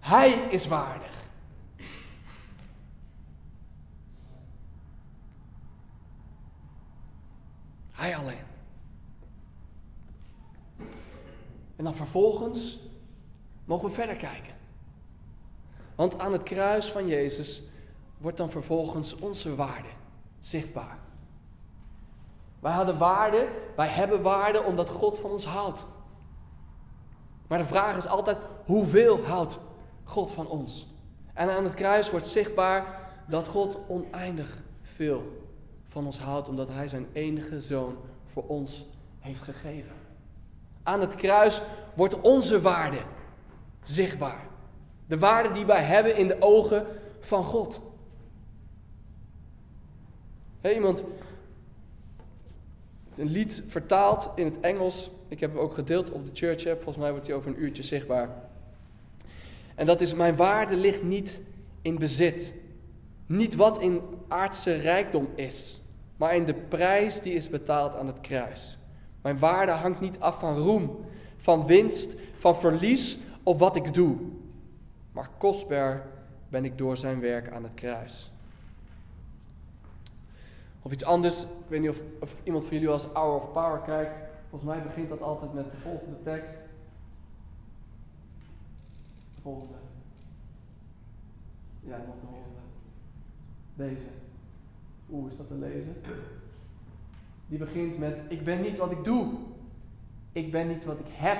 Hij 0.00 0.30
is 0.50 0.66
waardig. 0.66 1.11
Hij 8.02 8.16
alleen. 8.16 8.44
En 11.76 11.84
dan 11.84 11.94
vervolgens 11.94 12.78
mogen 13.64 13.88
we 13.88 13.94
verder 13.94 14.16
kijken. 14.16 14.54
Want 15.94 16.18
aan 16.18 16.32
het 16.32 16.42
kruis 16.42 16.90
van 16.90 17.06
Jezus 17.06 17.62
wordt 18.18 18.36
dan 18.36 18.50
vervolgens 18.50 19.14
onze 19.14 19.54
waarde 19.54 19.88
zichtbaar. 20.40 20.98
Wij 22.60 22.72
hadden 22.72 22.98
waarde, 22.98 23.48
wij 23.76 23.88
hebben 23.88 24.22
waarde 24.22 24.62
omdat 24.62 24.88
God 24.88 25.18
van 25.18 25.30
ons 25.30 25.44
houdt. 25.44 25.86
Maar 27.46 27.58
de 27.58 27.64
vraag 27.64 27.96
is 27.96 28.06
altijd, 28.06 28.38
hoeveel 28.64 29.24
houdt 29.24 29.58
God 30.04 30.32
van 30.32 30.46
ons? 30.48 30.86
En 31.32 31.50
aan 31.50 31.64
het 31.64 31.74
kruis 31.74 32.10
wordt 32.10 32.26
zichtbaar 32.26 33.10
dat 33.28 33.46
God 33.46 33.78
oneindig 33.88 34.62
veel 34.82 35.41
van 35.92 36.04
ons 36.04 36.18
houdt, 36.18 36.48
omdat 36.48 36.68
Hij 36.68 36.88
zijn 36.88 37.06
enige 37.12 37.60
zoon 37.60 37.96
voor 38.24 38.44
ons 38.46 38.86
heeft 39.18 39.40
gegeven. 39.40 39.92
Aan 40.82 41.00
het 41.00 41.14
kruis 41.14 41.62
wordt 41.94 42.20
onze 42.20 42.60
waarde 42.60 42.98
zichtbaar. 43.82 44.46
De 45.06 45.18
waarde 45.18 45.52
die 45.52 45.66
wij 45.66 45.82
hebben 45.82 46.16
in 46.16 46.28
de 46.28 46.36
ogen 46.40 46.86
van 47.20 47.44
God. 47.44 47.80
Hey, 50.60 50.74
iemand 50.74 51.04
een 53.16 53.30
lied 53.30 53.62
vertaald 53.66 54.30
in 54.34 54.44
het 54.44 54.60
Engels. 54.60 55.10
Ik 55.28 55.40
heb 55.40 55.50
hem 55.50 55.60
ook 55.60 55.74
gedeeld 55.74 56.10
op 56.10 56.24
de 56.24 56.30
church 56.32 56.66
app. 56.66 56.82
Volgens 56.82 56.96
mij 56.96 57.10
wordt 57.10 57.26
hij 57.26 57.36
over 57.36 57.50
een 57.50 57.62
uurtje 57.62 57.82
zichtbaar. 57.82 58.28
En 59.74 59.86
dat 59.86 60.00
is: 60.00 60.14
Mijn 60.14 60.36
waarde 60.36 60.76
ligt 60.76 61.02
niet 61.02 61.40
in 61.82 61.98
bezit. 61.98 62.54
Niet 63.26 63.54
wat 63.54 63.80
in 63.80 64.00
aardse 64.28 64.74
rijkdom 64.74 65.28
is, 65.34 65.81
maar 66.22 66.36
in 66.36 66.44
de 66.44 66.54
prijs 66.54 67.20
die 67.20 67.32
is 67.32 67.48
betaald 67.48 67.96
aan 67.96 68.06
het 68.06 68.20
kruis. 68.20 68.78
Mijn 69.22 69.38
waarde 69.38 69.72
hangt 69.72 70.00
niet 70.00 70.20
af 70.20 70.38
van 70.38 70.56
roem, 70.56 71.04
van 71.36 71.66
winst, 71.66 72.14
van 72.38 72.56
verlies 72.56 73.18
of 73.42 73.58
wat 73.58 73.76
ik 73.76 73.94
doe. 73.94 74.16
Maar 75.12 75.30
kostbaar 75.38 76.06
ben 76.48 76.64
ik 76.64 76.78
door 76.78 76.96
zijn 76.96 77.20
werk 77.20 77.52
aan 77.52 77.62
het 77.62 77.74
kruis. 77.74 78.30
Of 80.82 80.92
iets 80.92 81.04
anders, 81.04 81.42
ik 81.42 81.68
weet 81.68 81.80
niet 81.80 81.90
of, 81.90 82.02
of 82.20 82.34
iemand 82.42 82.64
van 82.64 82.72
jullie 82.72 82.88
als 82.88 83.04
Hour 83.04 83.34
of 83.34 83.52
Power 83.52 83.78
kijkt. 83.78 84.12
Volgens 84.48 84.70
mij 84.70 84.82
begint 84.82 85.08
dat 85.08 85.22
altijd 85.22 85.52
met 85.52 85.70
de 85.70 85.76
volgende 85.76 86.22
tekst. 86.22 86.54
De 89.34 89.40
volgende. 89.42 89.74
Ja, 91.80 91.96
nog 91.96 92.14
de 92.20 92.26
volgende. 92.26 92.60
Deze. 93.74 94.22
Oeh, 95.12 95.30
is 95.30 95.36
dat 95.36 95.48
te 95.48 95.54
lezen? 95.54 95.96
Die 97.46 97.58
begint 97.58 97.98
met: 97.98 98.18
Ik 98.28 98.44
ben 98.44 98.60
niet 98.60 98.78
wat 98.78 98.90
ik 98.90 99.04
doe. 99.04 99.32
Ik 100.32 100.50
ben 100.50 100.68
niet 100.68 100.84
wat 100.84 100.98
ik 100.98 101.08
heb. 101.10 101.38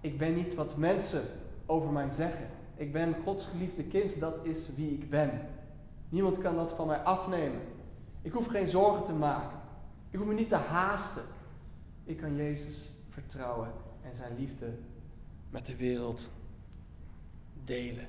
Ik 0.00 0.18
ben 0.18 0.34
niet 0.34 0.54
wat 0.54 0.76
mensen 0.76 1.22
over 1.66 1.90
mij 1.90 2.10
zeggen. 2.10 2.46
Ik 2.76 2.92
ben 2.92 3.14
Gods 3.24 3.46
geliefde 3.46 3.84
kind, 3.84 4.20
dat 4.20 4.34
is 4.42 4.68
wie 4.76 4.92
ik 4.92 5.10
ben. 5.10 5.30
Niemand 6.08 6.38
kan 6.38 6.56
dat 6.56 6.72
van 6.72 6.86
mij 6.86 6.98
afnemen. 6.98 7.60
Ik 8.22 8.32
hoef 8.32 8.46
geen 8.46 8.68
zorgen 8.68 9.04
te 9.04 9.12
maken. 9.12 9.58
Ik 10.10 10.18
hoef 10.18 10.28
me 10.28 10.34
niet 10.34 10.48
te 10.48 10.54
haasten. 10.54 11.22
Ik 12.04 12.16
kan 12.16 12.36
Jezus 12.36 12.90
vertrouwen 13.08 13.68
en 14.02 14.14
zijn 14.14 14.36
liefde 14.38 14.72
met 15.50 15.66
de 15.66 15.76
wereld 15.76 16.30
delen. 17.64 18.06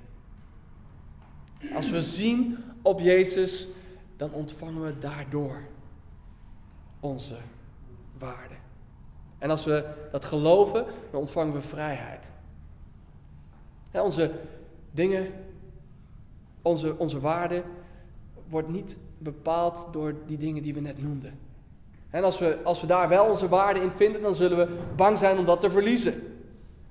Als 1.73 1.89
we 1.89 2.01
zien 2.01 2.57
op 2.81 2.99
Jezus, 2.99 3.67
dan 4.21 4.33
ontvangen 4.33 4.81
we 4.81 4.99
daardoor 4.99 5.61
onze 6.99 7.35
waarde. 8.17 8.53
En 9.37 9.49
als 9.49 9.65
we 9.65 9.85
dat 10.11 10.25
geloven, 10.25 10.85
dan 11.11 11.19
ontvangen 11.19 11.53
we 11.53 11.61
vrijheid. 11.61 12.31
onze 13.91 14.31
dingen, 14.91 15.33
onze, 16.61 16.97
onze 16.97 17.19
waarde 17.19 17.63
wordt 18.49 18.69
niet 18.69 18.97
bepaald 19.17 19.87
door 19.91 20.15
die 20.25 20.37
dingen 20.37 20.63
die 20.63 20.73
we 20.73 20.79
net 20.79 21.01
noemden. 21.01 21.39
En 22.09 22.23
als 22.23 22.39
we, 22.39 22.59
als 22.63 22.81
we 22.81 22.87
daar 22.87 23.09
wel 23.09 23.25
onze 23.25 23.49
waarde 23.49 23.79
in 23.79 23.91
vinden, 23.91 24.21
dan 24.21 24.35
zullen 24.35 24.57
we 24.57 24.77
bang 24.95 25.17
zijn 25.17 25.37
om 25.37 25.45
dat 25.45 25.61
te 25.61 25.69
verliezen. 25.69 26.37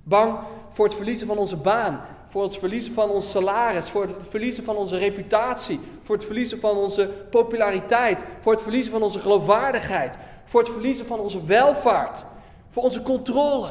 Bang 0.03 0.39
voor 0.71 0.85
het 0.85 0.95
verliezen 0.95 1.27
van 1.27 1.39
onze 1.39 1.57
baan, 1.57 2.01
voor 2.31 2.43
het 2.43 2.57
verliezen 2.57 2.95
van 2.95 3.11
ons 3.11 3.31
salaris, 3.31 3.91
voor 3.91 4.03
het 4.03 4.13
verliezen 4.29 4.65
van 4.65 4.77
onze 4.77 4.97
reputatie, 4.97 5.81
voor 6.03 6.15
het 6.15 6.25
verliezen 6.25 6.61
van 6.61 6.77
onze 6.77 7.09
populariteit, 7.31 8.23
voor 8.41 8.53
het 8.53 8.63
verliezen 8.63 8.93
van 8.93 9.03
onze 9.03 9.19
geloofwaardigheid, 9.19 10.17
voor 10.45 10.61
het 10.61 10.71
verliezen 10.71 11.07
van 11.07 11.19
onze 11.19 11.45
welvaart, 11.45 12.25
voor 12.69 12.83
onze 12.83 13.03
controle. 13.03 13.69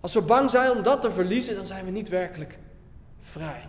Als 0.00 0.14
we 0.14 0.22
bang 0.22 0.50
zijn 0.50 0.70
om 0.70 0.82
dat 0.82 1.02
te 1.02 1.12
verliezen, 1.12 1.54
dan 1.54 1.66
zijn 1.66 1.84
we 1.84 1.90
niet 1.90 2.08
werkelijk 2.08 2.58
vrij. 3.20 3.68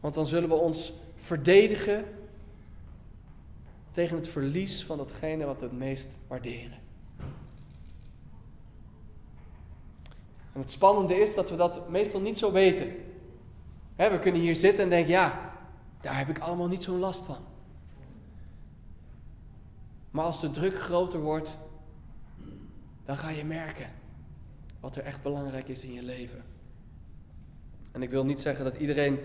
Want 0.00 0.14
dan 0.14 0.26
zullen 0.26 0.48
we 0.48 0.54
ons 0.54 0.92
verdedigen 1.14 2.04
tegen 3.92 4.16
het 4.16 4.28
verlies 4.28 4.84
van 4.84 4.96
datgene 4.96 5.44
wat 5.44 5.60
we 5.60 5.66
het 5.66 5.78
meest 5.78 6.08
waarderen. 6.26 6.85
En 10.56 10.62
het 10.62 10.70
spannende 10.70 11.14
is 11.14 11.34
dat 11.34 11.50
we 11.50 11.56
dat 11.56 11.88
meestal 11.88 12.20
niet 12.20 12.38
zo 12.38 12.52
weten. 12.52 12.86
we 13.96 14.18
kunnen 14.20 14.40
hier 14.40 14.56
zitten 14.56 14.84
en 14.84 14.90
denken, 14.90 15.12
ja, 15.12 15.52
daar 16.00 16.18
heb 16.18 16.28
ik 16.28 16.38
allemaal 16.38 16.68
niet 16.68 16.82
zo'n 16.82 16.98
last 16.98 17.24
van. 17.24 17.36
Maar 20.10 20.24
als 20.24 20.40
de 20.40 20.50
druk 20.50 20.80
groter 20.80 21.20
wordt, 21.20 21.56
dan 23.04 23.16
ga 23.16 23.28
je 23.28 23.44
merken 23.44 23.90
wat 24.80 24.96
er 24.96 25.02
echt 25.02 25.22
belangrijk 25.22 25.68
is 25.68 25.84
in 25.84 25.92
je 25.92 26.02
leven. 26.02 26.44
En 27.92 28.02
ik 28.02 28.10
wil 28.10 28.24
niet 28.24 28.40
zeggen 28.40 28.64
dat 28.64 28.76
iedereen 28.76 29.18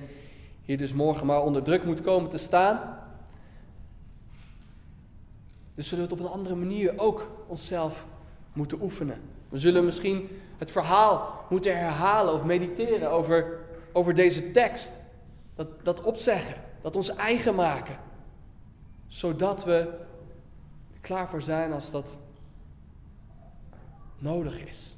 hier 0.61 0.77
dus 0.77 0.93
morgen 0.93 1.25
maar 1.25 1.43
onder 1.43 1.63
druk 1.63 1.85
moet 1.85 2.01
komen 2.01 2.29
te 2.29 2.37
staan. 2.37 2.97
Dus 5.75 5.87
zullen 5.87 6.03
we 6.03 6.11
het 6.11 6.19
op 6.19 6.27
een 6.27 6.33
andere 6.33 6.55
manier 6.55 6.99
ook 6.99 7.45
onszelf 7.47 8.05
moeten 8.53 8.81
oefenen. 8.81 9.21
We 9.49 9.57
zullen 9.57 9.85
misschien 9.85 10.29
het 10.57 10.71
verhaal 10.71 11.45
moeten 11.49 11.77
herhalen 11.77 12.33
of 12.33 12.43
mediteren 12.43 13.11
over, 13.11 13.59
over 13.91 14.13
deze 14.13 14.51
tekst. 14.51 14.91
Dat, 15.55 15.67
dat 15.83 16.01
opzeggen, 16.01 16.55
dat 16.81 16.95
ons 16.95 17.15
eigen 17.15 17.55
maken. 17.55 17.97
Zodat 19.07 19.63
we 19.63 19.89
klaar 21.01 21.29
voor 21.29 21.41
zijn 21.41 21.71
als 21.71 21.91
dat 21.91 22.17
nodig 24.17 24.65
is. 24.65 24.97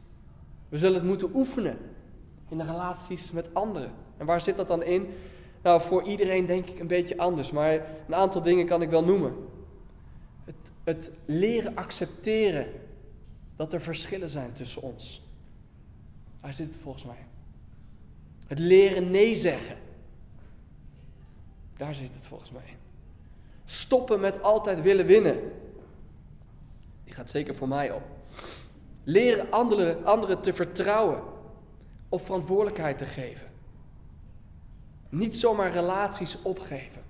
We 0.70 0.78
zullen 0.78 0.96
het 0.96 1.04
moeten 1.04 1.30
oefenen 1.34 1.78
in 2.50 2.58
de 2.58 2.66
relaties 2.66 3.32
met 3.32 3.54
anderen. 3.54 3.92
En 4.18 4.26
waar 4.26 4.42
zit 4.42 4.58
dat 4.58 4.68
dan 4.68 4.84
in? 4.84 5.08
Nou, 5.62 5.82
voor 5.82 6.04
iedereen 6.04 6.46
denk 6.46 6.68
ik 6.68 6.80
een 6.80 6.88
beetje 6.88 7.18
anders, 7.18 7.52
maar 7.52 7.74
een 8.08 8.16
aantal 8.16 8.42
dingen 8.42 8.66
kan 8.66 8.82
ik 8.82 8.90
wel 8.90 9.04
noemen. 9.04 9.36
Het, 10.46 10.56
het 10.84 11.12
leren 11.26 11.76
accepteren 11.76 12.66
dat 13.56 13.74
er 13.74 13.82
verschillen 13.82 14.30
zijn 14.30 14.54
tussen 14.54 14.82
ons. 14.82 15.22
Daar 16.42 16.54
zit 16.54 16.68
het 16.68 16.80
volgens 16.80 17.06
mij. 17.06 17.26
Het 18.48 18.60
leren 18.60 19.12
nee 19.12 19.36
zeggen. 19.36 19.78
Daar 21.78 21.96
zit 21.96 22.16
het 22.16 22.26
volgens 22.26 22.52
mij. 22.52 22.78
Stoppen 23.66 24.20
met 24.20 24.42
altijd 24.42 24.82
willen 24.82 25.06
winnen. 25.06 25.52
Die 27.04 27.14
gaat 27.14 27.30
zeker 27.30 27.56
voor 27.56 27.68
mij 27.68 27.92
op. 27.92 28.04
Leren 29.04 29.52
anderen, 29.52 30.06
anderen 30.06 30.42
te 30.42 30.54
vertrouwen. 30.54 31.22
Of 32.10 32.26
verantwoordelijkheid 32.26 32.98
te 32.98 33.06
geven. 33.06 33.48
Niet 35.10 35.38
zomaar 35.38 35.72
relaties 35.72 36.38
opgeven. 36.42 37.02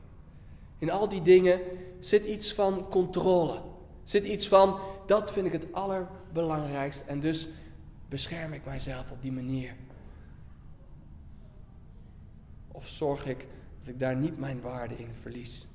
In 0.77 0.91
al 0.91 1.09
die 1.09 1.21
dingen 1.21 1.59
zit 1.99 2.25
iets 2.25 2.53
van 2.53 2.89
controle. 2.89 3.61
Zit 4.03 4.25
iets 4.25 4.47
van, 4.47 4.79
dat 5.05 5.31
vind 5.31 5.45
ik 5.45 5.51
het 5.51 5.73
allerbelangrijkst. 5.73 7.03
En 7.05 7.19
dus 7.19 7.47
bescherm 8.09 8.53
ik 8.53 8.65
mijzelf 8.65 9.11
op 9.11 9.21
die 9.21 9.31
manier. 9.31 9.75
Of 12.71 12.87
zorg 12.87 13.25
ik 13.25 13.47
dat 13.79 13.87
ik 13.87 13.99
daar 13.99 14.15
niet 14.15 14.39
mijn 14.39 14.61
waarde 14.61 14.97
in 14.97 15.13
verlies. 15.21 15.67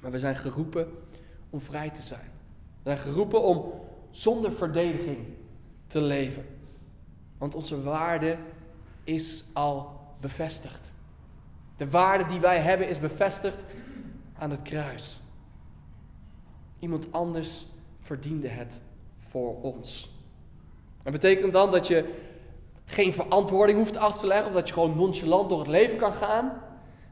Maar 0.00 0.10
we 0.10 0.18
zijn 0.18 0.36
geroepen 0.36 0.88
om 1.50 1.60
vrij 1.60 1.90
te 1.90 2.02
zijn. 2.02 2.30
We 2.82 2.90
zijn 2.90 2.98
geroepen 2.98 3.42
om 3.42 3.72
zonder 4.10 4.52
verdediging 4.52 5.26
te 5.86 6.02
leven. 6.02 6.44
Want 7.38 7.54
onze 7.54 7.82
waarde 7.82 8.38
is 9.04 9.44
al 9.52 10.00
bevestigd. 10.20 10.92
De 11.76 11.90
waarde 11.90 12.26
die 12.26 12.40
wij 12.40 12.60
hebben 12.60 12.88
is 12.88 12.98
bevestigd 12.98 13.64
aan 14.38 14.50
het 14.50 14.62
kruis. 14.62 15.20
Iemand 16.78 17.12
anders 17.12 17.66
verdiende 18.06 18.48
het 18.48 18.80
voor 19.18 19.60
ons. 19.62 20.10
Dat 21.02 21.12
betekent 21.12 21.52
dan 21.52 21.70
dat 21.70 21.86
je 21.86 22.04
geen 22.84 23.12
verantwoording 23.12 23.78
hoeft 23.78 23.96
af 23.96 24.18
te 24.18 24.26
leggen 24.26 24.46
of 24.46 24.52
dat 24.52 24.68
je 24.68 24.74
gewoon 24.74 24.96
nonchalant 24.96 25.48
door 25.48 25.58
het 25.58 25.68
leven 25.68 25.96
kan 25.96 26.12
gaan. 26.12 26.62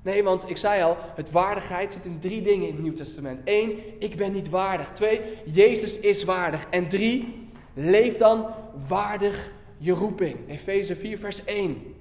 Nee, 0.02 0.22
want 0.22 0.50
ik 0.50 0.56
zei 0.56 0.82
al, 0.82 0.96
het 1.14 1.30
waardigheid 1.30 1.92
zit 1.92 2.04
in 2.04 2.18
drie 2.20 2.42
dingen 2.42 2.66
in 2.66 2.74
het 2.74 2.82
Nieuw 2.82 2.92
Testament. 2.92 3.40
Eén, 3.44 3.78
ik 3.98 4.16
ben 4.16 4.32
niet 4.32 4.48
waardig. 4.48 4.92
Twee, 4.92 5.20
Jezus 5.44 5.98
is 5.98 6.24
waardig. 6.24 6.66
En 6.70 6.88
drie, 6.88 7.48
leef 7.74 8.16
dan 8.16 8.46
waardig 8.88 9.52
je 9.78 9.92
roeping. 9.92 10.48
Efeze 10.48 10.96
4, 10.96 11.18
vers 11.18 11.44
1. 11.44 11.94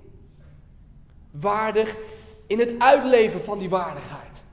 Waardig 1.32 1.97
in 2.47 2.60
het 2.60 2.73
uitleven 2.77 3.43
van 3.43 3.60
die 3.60 3.69
waardigheid. 3.69 4.43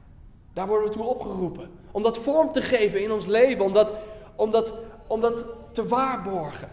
Daar 0.52 0.66
worden 0.66 0.88
we 0.88 0.94
toe 0.94 1.04
opgeroepen. 1.04 1.70
Om 1.90 2.02
dat 2.02 2.18
vorm 2.18 2.52
te 2.52 2.62
geven 2.62 3.02
in 3.02 3.12
ons 3.12 3.26
leven, 3.26 3.64
om 3.64 3.72
dat, 3.72 3.92
om 4.40 4.50
dat, 4.50 4.74
om 5.06 5.20
dat 5.20 5.44
te 5.72 5.86
waarborgen. 5.86 6.68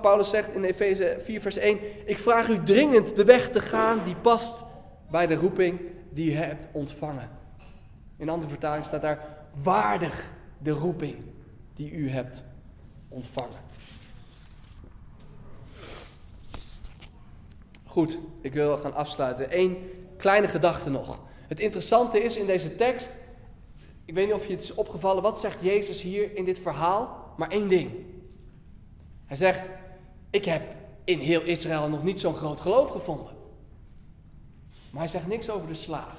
Paulus 0.00 0.30
zegt 0.30 0.54
in 0.54 0.64
Efeze 0.64 1.16
4, 1.20 1.40
vers 1.40 1.56
1: 1.56 1.78
Ik 2.04 2.18
vraag 2.18 2.48
u 2.48 2.62
dringend 2.62 3.16
de 3.16 3.24
weg 3.24 3.50
te 3.50 3.60
gaan 3.60 4.00
die 4.04 4.16
past 4.16 4.54
bij 5.10 5.26
de 5.26 5.34
roeping 5.34 5.80
die 6.10 6.32
u 6.32 6.34
hebt 6.34 6.66
ontvangen. 6.72 7.30
In 8.16 8.28
andere 8.28 8.50
vertaling 8.50 8.84
staat 8.84 9.02
daar: 9.02 9.26
waardig 9.62 10.32
de 10.58 10.70
roeping 10.70 11.16
die 11.74 11.92
u 11.92 12.10
hebt 12.10 12.42
ontvangen. 13.08 13.60
Goed, 17.84 18.18
ik 18.40 18.52
wil 18.52 18.78
gaan 18.78 18.94
afsluiten. 18.94 19.58
Eén 19.58 19.90
kleine 20.16 20.48
gedachte 20.48 20.90
nog. 20.90 21.18
Het 21.48 21.60
interessante 21.60 22.22
is 22.22 22.36
in 22.36 22.46
deze 22.46 22.76
tekst, 22.76 23.16
ik 24.04 24.14
weet 24.14 24.26
niet 24.26 24.34
of 24.34 24.46
je 24.46 24.52
het 24.52 24.62
is 24.62 24.74
opgevallen, 24.74 25.22
wat 25.22 25.40
zegt 25.40 25.60
Jezus 25.60 26.02
hier 26.02 26.36
in 26.36 26.44
dit 26.44 26.58
verhaal? 26.58 27.32
Maar 27.36 27.50
één 27.50 27.68
ding. 27.68 27.90
Hij 29.26 29.36
zegt, 29.36 29.68
ik 30.30 30.44
heb 30.44 30.62
in 31.04 31.18
heel 31.18 31.42
Israël 31.42 31.88
nog 31.88 32.04
niet 32.04 32.20
zo'n 32.20 32.34
groot 32.34 32.60
geloof 32.60 32.90
gevonden. 32.90 33.36
Maar 34.90 35.02
hij 35.02 35.10
zegt 35.10 35.26
niks 35.26 35.50
over 35.50 35.68
de 35.68 35.74
slaaf. 35.74 36.18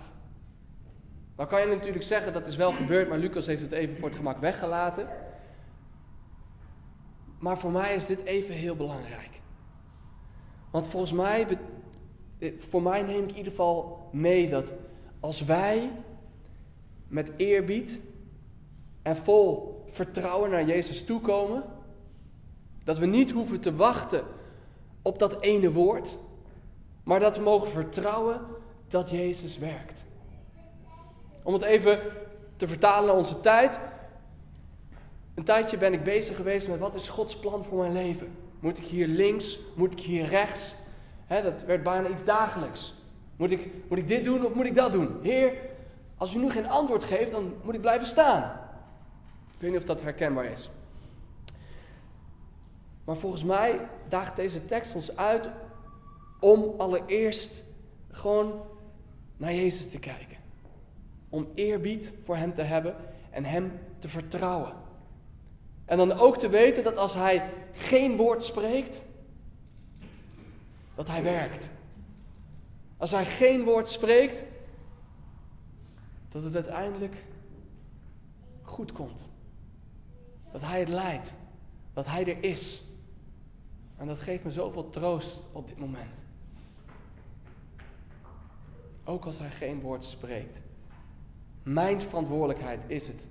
Dan 1.36 1.48
kan 1.48 1.62
je 1.62 1.68
natuurlijk 1.68 2.04
zeggen, 2.04 2.34
dat 2.34 2.48
is 2.48 2.56
wel 2.56 2.72
gebeurd, 2.72 3.10
maar 3.10 3.18
Lucas 3.18 3.46
heeft 3.46 3.62
het 3.62 3.72
even 3.72 3.98
voor 3.98 4.08
het 4.08 4.18
gemak 4.18 4.38
weggelaten. 4.38 5.08
Maar 7.40 7.58
voor 7.58 7.72
mij 7.72 7.96
is 7.96 8.06
dit 8.06 8.24
even 8.24 8.56
heel 8.56 8.76
belangrijk. 8.76 9.42
Want 10.72 10.88
volgens 10.88 11.14
mij, 11.14 11.48
eh, 12.40 12.54
voor 12.70 12.82
mij 12.82 13.02
neem 13.02 13.24
ik 13.24 13.30
in 13.30 13.38
ieder 13.38 13.52
geval 13.52 14.10
mee 14.12 14.50
dat 14.50 14.74
als 15.20 15.42
wij 15.42 15.92
met 17.16 17.32
eerbied 17.38 18.00
en 19.02 19.18
vol 19.18 19.84
vertrouwen 19.90 20.50
naar 20.50 20.66
Jezus 20.66 21.04
toekomen, 21.04 21.64
dat 22.84 22.98
we 22.98 23.06
niet 23.06 23.32
hoeven 23.32 23.60
te 23.60 23.76
wachten 23.76 24.24
op 25.02 25.20
dat 25.20 25.42
ene 25.42 25.72
woord, 25.72 26.18
maar 27.04 27.20
dat 27.20 27.38
we 27.38 27.44
mogen 27.44 27.72
vertrouwen 27.72 28.42
dat 28.88 29.10
Jezus 29.10 29.58
werkt. 29.58 30.04
Om 31.44 31.54
het 31.54 31.62
even 31.62 32.00
te 32.56 32.68
vertalen 32.68 33.08
naar 33.08 33.18
onze 33.18 33.40
tijd. 33.40 33.80
Een 35.36 35.44
tijdje 35.44 35.78
ben 35.78 35.94
ik 35.94 36.04
bezig 36.04 36.36
geweest 36.36 36.68
met 36.68 36.80
wat 36.80 36.96
is 36.96 37.10
Gods 37.10 37.38
plan 37.38 37.66
voor 37.66 37.78
mijn 37.78 37.94
leven. 37.94 38.28
Moet 38.60 38.78
ik 38.78 38.86
hier 38.86 39.08
links? 39.08 39.60
Moet 39.76 39.92
ik 39.92 40.00
hier 40.00 40.26
rechts? 40.26 40.76
dat 41.28 41.64
werd 41.64 41.84
bijna 41.84 42.10
iets 42.10 42.24
dagelijks. 42.24 42.94
Moet 43.36 43.52
ik, 43.52 43.70
moet 43.88 43.98
ik 43.98 44.08
dit 44.08 44.24
doen 44.24 44.46
of 44.46 44.54
moet 44.54 44.66
ik 44.66 44.76
dat 44.76 44.92
doen? 44.92 45.20
Heer, 45.22 45.54
als 46.18 46.36
u 46.36 46.40
nu 46.40 46.52
geen 46.52 46.70
antwoord 46.70 47.04
geeft, 47.04 47.32
dan 47.32 47.54
moet 47.64 47.74
ik 47.74 47.82
blijven 47.82 48.08
staan. 48.08 48.44
Ik 49.54 49.62
weet 49.62 49.72
niet 49.72 49.80
of 49.80 49.86
dat 49.86 50.02
herkenbaar 50.02 50.46
is. 50.46 50.70
Maar 53.04 53.18
volgens 53.18 53.44
mij 53.44 53.88
daagt 54.10 54.36
deze 54.36 54.66
tekst 54.66 54.96
ons 54.96 55.18
uit 55.18 55.50
om 56.40 56.74
allereerst 56.78 57.64
gewoon 58.12 58.62
naar 59.38 59.54
Jezus 59.54 59.90
te 59.90 60.00
kijken. 60.00 60.38
Om 61.30 61.48
eerbied 61.54 62.14
voor 62.24 62.36
Hem 62.36 62.54
te 62.54 62.62
hebben 62.62 62.96
en 63.30 63.46
Hem 63.46 63.80
te 64.00 64.08
vertrouwen. 64.08 64.74
En 65.86 65.98
dan 65.98 66.12
ook 66.12 66.38
te 66.38 66.50
weten 66.50 66.84
dat 66.84 66.98
als 66.98 67.14
Hij 67.14 67.50
geen 67.74 68.18
woord 68.18 68.44
spreekt, 68.44 69.04
dat 70.96 71.08
Hij 71.08 71.24
werkt. 71.24 71.70
Als 72.98 73.12
Hij 73.12 73.26
geen 73.26 73.64
woord 73.64 73.90
spreekt, 73.90 74.46
dat 76.36 76.44
het 76.44 76.56
uiteindelijk 76.56 77.24
goed 78.62 78.92
komt. 78.92 79.30
Dat 80.52 80.62
Hij 80.62 80.80
het 80.80 80.90
leidt. 80.90 81.34
Dat 81.94 82.08
Hij 82.08 82.26
er 82.26 82.44
is. 82.44 82.84
En 83.98 84.08
dat 84.08 84.20
geeft 84.20 84.44
me 84.44 84.52
zoveel 84.52 84.90
troost 84.90 85.40
op 85.52 85.68
dit 85.68 85.80
moment. 85.80 86.24
Ook 89.04 89.26
als 89.26 89.40
Hij 89.40 89.50
geen 89.50 89.82
woord 89.82 90.04
spreekt. 90.04 90.62
Mijn 91.64 92.02
verantwoordelijkheid 92.02 92.84
is 92.88 93.08
het 93.08 93.28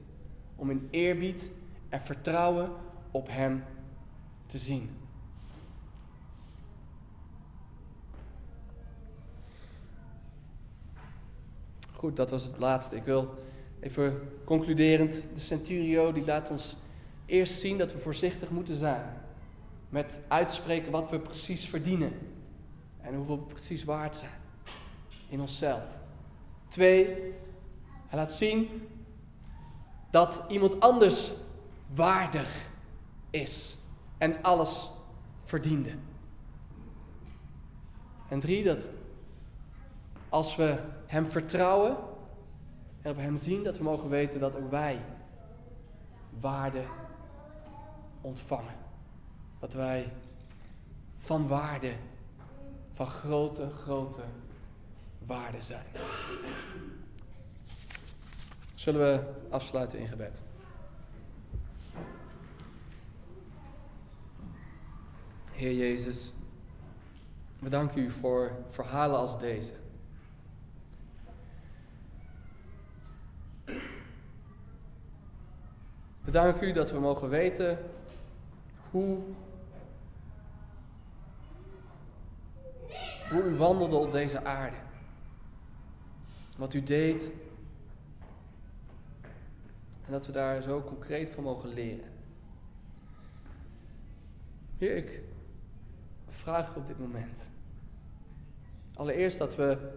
om 0.57 0.71
in 0.71 0.89
eerbied 0.91 1.51
en 1.89 2.01
vertrouwen 2.01 2.73
op 3.11 3.29
Hem 3.29 3.65
te 4.47 4.59
zien. 4.59 4.91
Goed, 12.05 12.17
dat 12.17 12.31
was 12.31 12.45
het 12.45 12.59
laatste. 12.59 12.97
Ik 12.97 13.05
wil 13.05 13.35
even 13.81 14.31
concluderend, 14.45 15.27
de 15.35 15.41
centurio 15.41 16.13
die 16.13 16.25
laat 16.25 16.51
ons 16.51 16.77
eerst 17.27 17.61
zien 17.61 17.79
dat 17.79 17.93
we 17.93 17.99
voorzichtig 17.99 18.51
moeten 18.51 18.77
zijn 18.77 19.23
met 19.89 20.21
uitspreken 20.29 20.93
wat 20.93 21.11
we 21.11 21.19
precies 21.19 21.67
verdienen 21.67 22.13
en 23.01 23.15
hoeveel 23.15 23.39
we 23.39 23.45
precies 23.45 23.85
waard 23.85 24.17
zijn 24.17 24.41
in 25.29 25.41
onszelf. 25.41 25.83
Twee, 26.69 27.07
hij 28.07 28.19
laat 28.19 28.33
zien 28.33 28.89
dat 30.11 30.43
iemand 30.49 30.81
anders 30.81 31.33
waardig 31.95 32.69
is 33.31 33.77
en 34.19 34.43
alles 34.43 34.91
verdiende. 35.45 35.95
En 38.29 38.41
drie, 38.41 38.65
dat 38.65 38.89
als 40.35 40.57
we 40.57 40.79
Hem 41.07 41.27
vertrouwen 41.27 41.97
en 43.03 43.11
op 43.11 43.17
Hem 43.17 43.37
zien, 43.37 43.63
dat 43.63 43.79
we 43.79 43.85
mogen 43.85 44.09
weten 44.09 44.41
dat 44.41 44.57
ook 44.57 44.71
wij 44.71 45.05
waarde 46.41 46.85
ontvangen. 48.21 48.75
Dat 49.59 49.73
wij 49.73 50.13
van 51.19 51.49
waarde, 51.49 51.93
van 52.93 53.07
grote, 53.07 53.71
grote 53.71 54.23
waarde 55.27 55.63
zijn. 55.63 55.87
Zullen 58.75 59.01
we 59.01 59.33
afsluiten 59.51 59.99
in 59.99 60.09
gebed? 60.09 60.41
Heer 65.53 65.75
Jezus, 65.75 66.33
we 67.59 67.69
danken 67.69 68.03
u 68.03 68.11
voor 68.11 68.53
verhalen 68.71 69.19
als 69.19 69.39
deze. 69.39 69.83
We 76.25 76.31
danken 76.31 76.69
u 76.69 76.73
dat 76.73 76.91
we 76.91 76.99
mogen 76.99 77.29
weten 77.29 77.79
hoe, 78.91 79.19
hoe 83.31 83.43
u 83.43 83.57
wandelde 83.57 83.97
op 83.97 84.13
deze 84.13 84.45
aarde. 84.45 84.77
Wat 86.57 86.75
u 86.75 86.83
deed. 86.83 87.31
En 90.07 90.13
dat 90.13 90.27
we 90.27 90.33
daar 90.33 90.63
zo 90.63 90.83
concreet 90.83 91.31
van 91.31 91.43
mogen 91.43 91.69
leren. 91.69 92.13
Heer, 94.79 94.97
ik 94.97 95.23
vraag 96.29 96.77
op 96.77 96.87
dit 96.87 96.99
moment. 96.99 97.49
Allereerst 98.95 99.39
dat 99.39 99.57
we 99.57 99.93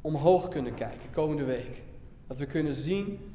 omhoog 0.00 0.48
kunnen 0.48 0.74
kijken 0.74 1.10
komende 1.12 1.44
week. 1.44 1.82
Dat 2.26 2.38
we 2.38 2.46
kunnen 2.46 2.74
zien 2.74 3.31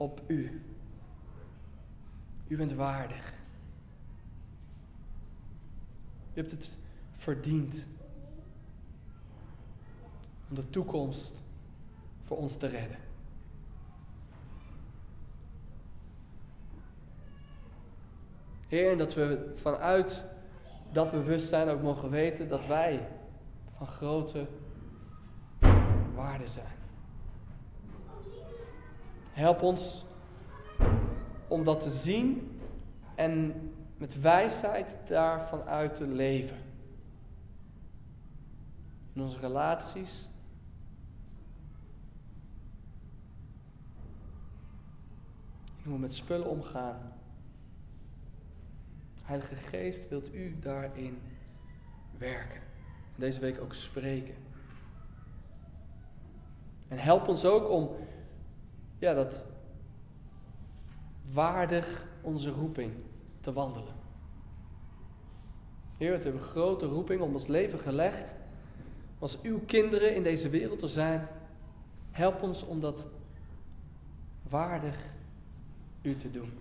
op 0.00 0.20
U. 0.26 0.62
U 2.48 2.56
bent 2.56 2.72
waardig. 2.72 3.32
U 6.32 6.36
hebt 6.36 6.50
het 6.50 6.76
verdiend 7.16 7.86
om 10.48 10.54
de 10.54 10.70
toekomst 10.70 11.34
voor 12.24 12.36
ons 12.36 12.56
te 12.56 12.66
redden. 12.66 12.98
Heer, 18.68 18.90
en 18.90 18.98
dat 18.98 19.14
we 19.14 19.52
vanuit 19.54 20.24
dat 20.92 21.10
bewustzijn 21.10 21.68
ook 21.68 21.82
mogen 21.82 22.10
weten 22.10 22.48
dat 22.48 22.66
wij 22.66 23.08
van 23.76 23.86
grote 23.86 24.46
waarde 26.14 26.48
zijn. 26.48 26.79
Help 29.30 29.62
ons 29.62 30.04
om 31.48 31.64
dat 31.64 31.82
te 31.82 31.90
zien 31.90 32.58
en 33.14 33.54
met 33.96 34.20
wijsheid 34.20 34.96
daarvan 35.06 35.62
uit 35.62 35.94
te 35.94 36.06
leven. 36.06 36.56
In 39.12 39.22
onze 39.22 39.38
relaties. 39.38 40.28
In 45.76 45.84
hoe 45.84 45.92
we 45.92 45.98
met 45.98 46.14
spullen 46.14 46.48
omgaan. 46.48 47.12
Heilige 49.24 49.54
Geest, 49.54 50.08
wilt 50.08 50.34
u 50.34 50.58
daarin 50.58 51.18
werken? 52.18 52.60
Deze 53.16 53.40
week 53.40 53.60
ook 53.60 53.74
spreken. 53.74 54.34
En 56.88 56.98
help 56.98 57.28
ons 57.28 57.44
ook 57.44 57.70
om 57.70 57.90
ja, 59.00 59.14
dat 59.14 59.44
waardig 61.32 62.06
onze 62.20 62.50
roeping 62.50 62.92
te 63.40 63.52
wandelen. 63.52 63.94
Heer, 65.98 66.16
we 66.16 66.22
hebben 66.22 66.42
een 66.42 66.48
grote 66.48 66.86
roeping 66.86 67.20
om 67.20 67.34
ons 67.34 67.46
leven 67.46 67.78
gelegd. 67.78 68.34
Als 69.18 69.40
uw 69.40 69.60
kinderen 69.66 70.14
in 70.14 70.22
deze 70.22 70.48
wereld 70.48 70.78
te 70.78 70.88
zijn, 70.88 71.28
help 72.10 72.42
ons 72.42 72.62
om 72.62 72.80
dat 72.80 73.06
waardig 74.48 74.98
u 76.02 76.16
te 76.16 76.30
doen. 76.30 76.52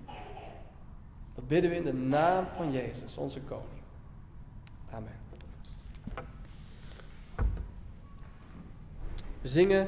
Dat 1.36 1.47
bidden 1.47 1.69
we 1.69 1.75
in 1.75 1.84
de 1.84 1.93
naam 1.93 2.45
van 2.56 2.71
Jezus, 2.71 3.17
onze 3.17 3.41
koning. 3.41 3.82
Amen. 4.91 5.17
We 9.41 9.47
zingen 9.47 9.88